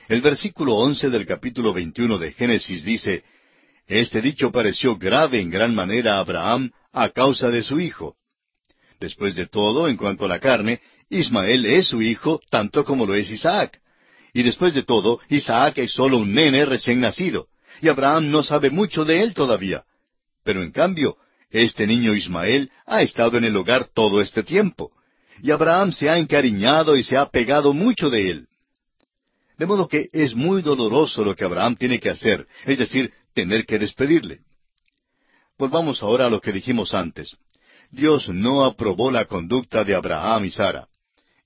[0.10, 3.24] El versículo once del capítulo veintiuno de Génesis dice,
[3.88, 8.18] Este dicho pareció grave en gran manera a Abraham a causa de su hijo.
[9.00, 13.16] Después de todo, en cuanto a la carne, Ismael es su hijo tanto como lo
[13.16, 13.80] es Isaac.
[14.34, 17.48] Y después de todo, Isaac es solo un nene recién nacido
[17.84, 19.84] y Abraham no sabe mucho de él todavía.
[20.46, 21.18] Pero en cambio,
[21.50, 24.94] este niño Ismael ha estado en el hogar todo este tiempo,
[25.42, 28.48] y Abraham se ha encariñado y se ha pegado mucho de él.
[29.58, 33.66] De modo que es muy doloroso lo que Abraham tiene que hacer, es decir, tener
[33.66, 34.40] que despedirle.
[35.58, 37.36] Volvamos ahora a lo que dijimos antes.
[37.92, 40.88] Dios no aprobó la conducta de Abraham y Sara.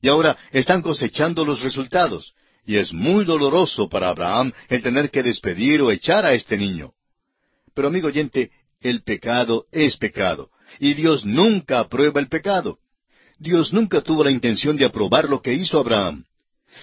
[0.02, 2.36] Y ahora están cosechando los resultados,
[2.68, 6.92] y es muy doloroso para Abraham el tener que despedir o echar a este niño.
[7.74, 8.52] Pero amigo oyente,
[8.82, 12.78] el pecado es pecado, y Dios nunca aprueba el pecado.
[13.40, 16.26] Dios nunca tuvo la intención de aprobar lo que hizo Abraham.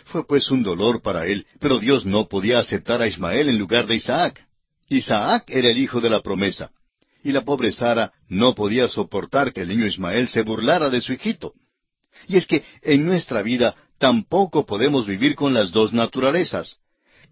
[0.07, 3.87] Fue pues un dolor para él, pero Dios no podía aceptar a Ismael en lugar
[3.87, 4.43] de Isaac.
[4.89, 6.71] Isaac era el hijo de la promesa,
[7.23, 11.13] y la pobre Sara no podía soportar que el niño Ismael se burlara de su
[11.13, 11.53] hijito.
[12.27, 16.77] Y es que en nuestra vida tampoco podemos vivir con las dos naturalezas.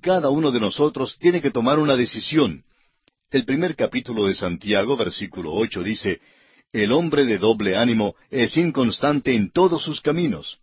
[0.00, 2.64] Cada uno de nosotros tiene que tomar una decisión.
[3.30, 6.22] El primer capítulo de Santiago, versículo ocho, dice,
[6.72, 10.60] El hombre de doble ánimo es inconstante en todos sus caminos.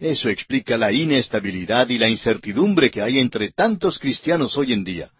[0.00, 5.12] Eso explica la inestabilidad y la incertidumbre que hay entre tantos cristianos hoy en día.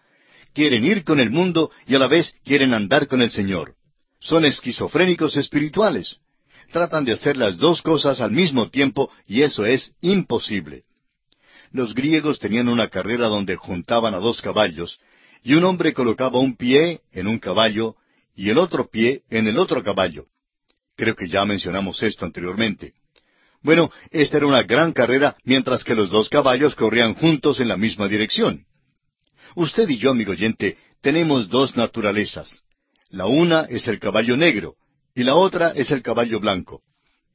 [0.53, 3.75] Quieren ir con el mundo y a la vez quieren andar con el Señor.
[4.19, 6.19] Son esquizofrénicos espirituales
[6.69, 10.83] tratan de hacer las dos cosas al mismo tiempo y eso es imposible.
[11.71, 14.99] Los griegos tenían una carrera donde juntaban a dos caballos
[15.43, 17.95] y un hombre colocaba un pie en un caballo
[18.35, 20.25] y el otro pie en el otro caballo.
[20.95, 22.93] Creo que ya mencionamos esto anteriormente.
[23.61, 27.77] Bueno, esta era una gran carrera mientras que los dos caballos corrían juntos en la
[27.77, 28.65] misma dirección.
[29.55, 32.61] Usted y yo, amigo oyente, tenemos dos naturalezas.
[33.09, 34.75] La una es el caballo negro
[35.19, 36.81] y la otra es el caballo blanco.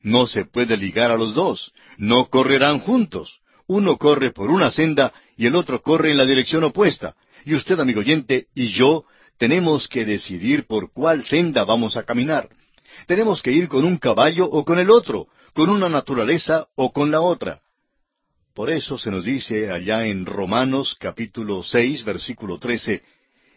[0.00, 3.40] No se puede ligar a los dos, no correrán juntos.
[3.66, 7.14] Uno corre por una senda y el otro corre en la dirección opuesta.
[7.44, 9.04] Y usted, amigo oyente, y yo
[9.36, 12.48] tenemos que decidir por cuál senda vamos a caminar.
[13.06, 17.10] Tenemos que ir con un caballo o con el otro, con una naturaleza o con
[17.10, 17.60] la otra.
[18.54, 23.02] Por eso se nos dice allá en Romanos capítulo seis versículo trece,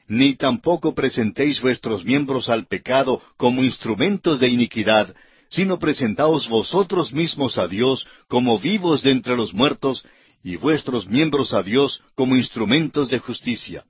[0.08, 5.14] Ni tampoco presentéis vuestros miembros al pecado como instrumentos de iniquidad,
[5.50, 10.06] sino presentaos vosotros mismos a Dios como vivos de entre los muertos,
[10.44, 13.86] y vuestros miembros a Dios como instrumentos de justicia.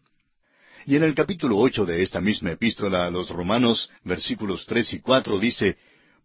[0.87, 4.99] Y en el capítulo ocho de esta misma epístola a los Romanos, versículos tres y
[4.99, 5.77] cuatro dice,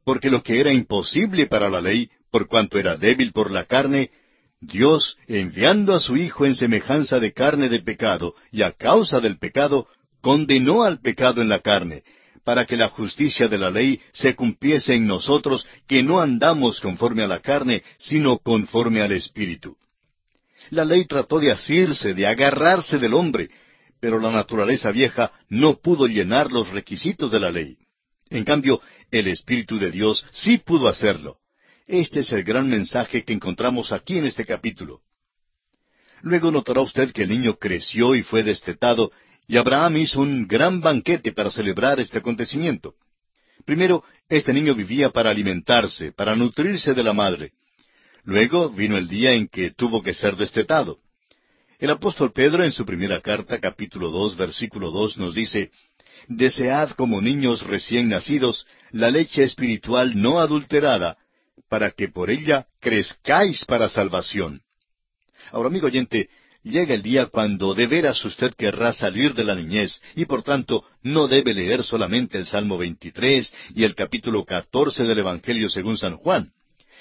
[0.05, 4.11] Porque lo que era imposible para la ley, por cuanto era débil por la carne,
[4.63, 9.37] Dios, enviando a su Hijo en semejanza de carne de pecado, y a causa del
[9.37, 9.89] pecado,
[10.21, 12.05] condenó al pecado en la carne,
[12.45, 17.25] para que la justicia de la ley se cumpliese en nosotros, que no andamos conforme
[17.25, 19.77] a la carne, sino conforme al Espíritu.
[20.71, 23.51] La ley trató de asirse, de agarrarse del hombre,
[24.01, 27.77] pero la naturaleza vieja no pudo llenar los requisitos de la ley.
[28.31, 31.42] En cambio, el Espíritu de Dios sí pudo hacerlo.
[31.93, 35.03] Este es el gran mensaje que encontramos aquí en este capítulo.
[36.23, 39.13] Luego notará usted que el niño creció y fue destetado,
[39.47, 42.95] y Abraham hizo un gran banquete para celebrar este acontecimiento.
[43.67, 47.53] Primero, este niño vivía para alimentarse, para nutrirse de la madre.
[48.25, 50.97] Luego vino el día en que tuvo que ser destetado.
[51.79, 55.71] El apóstol Pedro en su primera carta, capítulo dos, versículo dos, nos dice,
[56.27, 61.19] Desead como niños recién nacidos la leche espiritual no adulterada,
[61.73, 64.61] para que por ella crezcáis para salvación.
[65.53, 66.29] Ahora, amigo oyente,
[66.63, 70.85] llega el día cuando de veras usted querrá salir de la niñez y por tanto
[71.03, 76.19] no debe leer solamente el Salmo 23 y el capítulo 14 del Evangelio según San
[76.19, 76.53] Juan.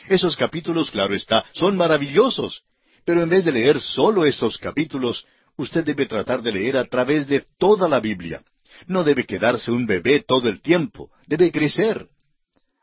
[0.08, 2.64] Esos capítulos, claro está, son maravillosos,
[3.04, 5.26] pero en vez de leer solo esos capítulos,
[5.58, 8.42] usted debe tratar de leer a través de toda la Biblia.
[8.88, 12.08] No debe quedarse un bebé todo el tiempo, debe crecer.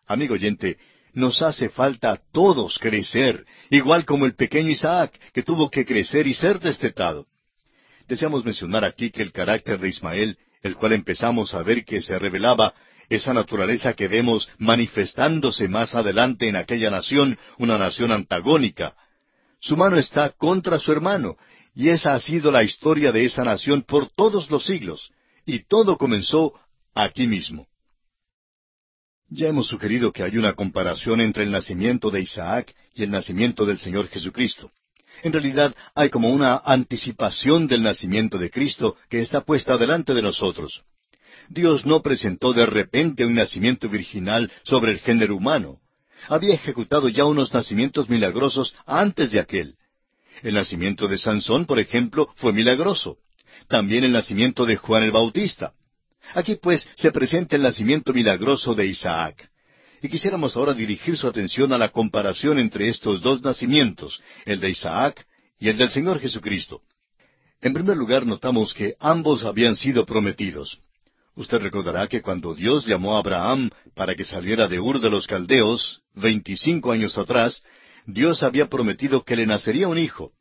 [0.07, 0.77] Amigo oyente,
[1.19, 6.27] nos hace falta a todos crecer, igual como el pequeño Isaac, que tuvo que crecer
[6.27, 7.27] y ser destetado.
[8.07, 12.19] Deseamos mencionar aquí que el carácter de Ismael, el cual empezamos a ver que se
[12.19, 12.73] revelaba
[13.09, 18.95] esa naturaleza que vemos manifestándose más adelante en aquella nación, una nación antagónica.
[19.61, 21.37] Su mano está contra su hermano,
[21.75, 25.11] y esa ha sido la historia de esa nación por todos los siglos,
[25.45, 26.53] y todo comenzó
[26.95, 27.67] aquí mismo.
[29.31, 33.67] Ya hemos sugerido que hay una comparación entre el nacimiento de Isaac y el nacimiento
[33.67, 34.71] del Señor Jesucristo.
[35.23, 40.23] En realidad hay como una anticipación del nacimiento de Cristo que está puesta delante de
[40.23, 40.83] nosotros.
[41.51, 45.79] Dios no presentó de repente un nacimiento virginal sobre el género humano.
[46.29, 49.77] Había ejecutado ya unos nacimientos milagrosos antes de aquel.
[50.43, 53.19] El nacimiento de Sansón, por ejemplo, fue milagroso.
[53.69, 55.75] También el nacimiento de Juan el Bautista.
[56.35, 59.51] Aquí pues se presenta el nacimiento milagroso de Isaac.
[60.01, 64.71] Y quisiéramos ahora dirigir su atención a la comparación entre estos dos nacimientos, el de
[64.71, 65.27] Isaac
[65.59, 66.83] y el del Señor Jesucristo.
[67.61, 70.79] En primer lugar, notamos que ambos habían sido prometidos.
[71.35, 75.27] Usted recordará que cuando Dios llamó a Abraham para que saliera de Ur de los
[75.27, 77.63] Caldeos, veinticinco años atrás,
[78.07, 80.33] Dios había prometido que le nacería un hijo.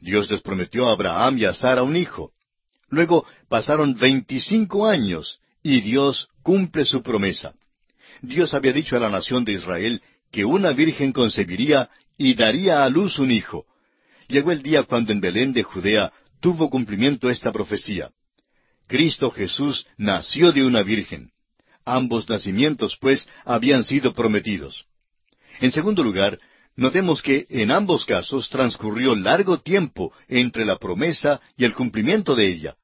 [0.00, 2.32] Dios les prometió a Abraham y a Sara un hijo.
[2.88, 7.54] Luego pasaron veinticinco años y Dios cumple su promesa.
[8.22, 12.88] Dios había dicho a la nación de Israel que una virgen concebiría y daría a
[12.88, 13.66] luz un hijo.
[14.28, 18.10] Llegó el día cuando en Belén de Judea tuvo cumplimiento esta profecía.
[18.86, 21.30] Cristo Jesús nació de una virgen.
[21.84, 24.86] Ambos nacimientos, pues, habían sido prometidos.
[25.60, 26.38] En segundo lugar,
[26.76, 32.48] notemos que en ambos casos transcurrió largo tiempo entre la promesa y el cumplimiento de
[32.48, 32.76] ella.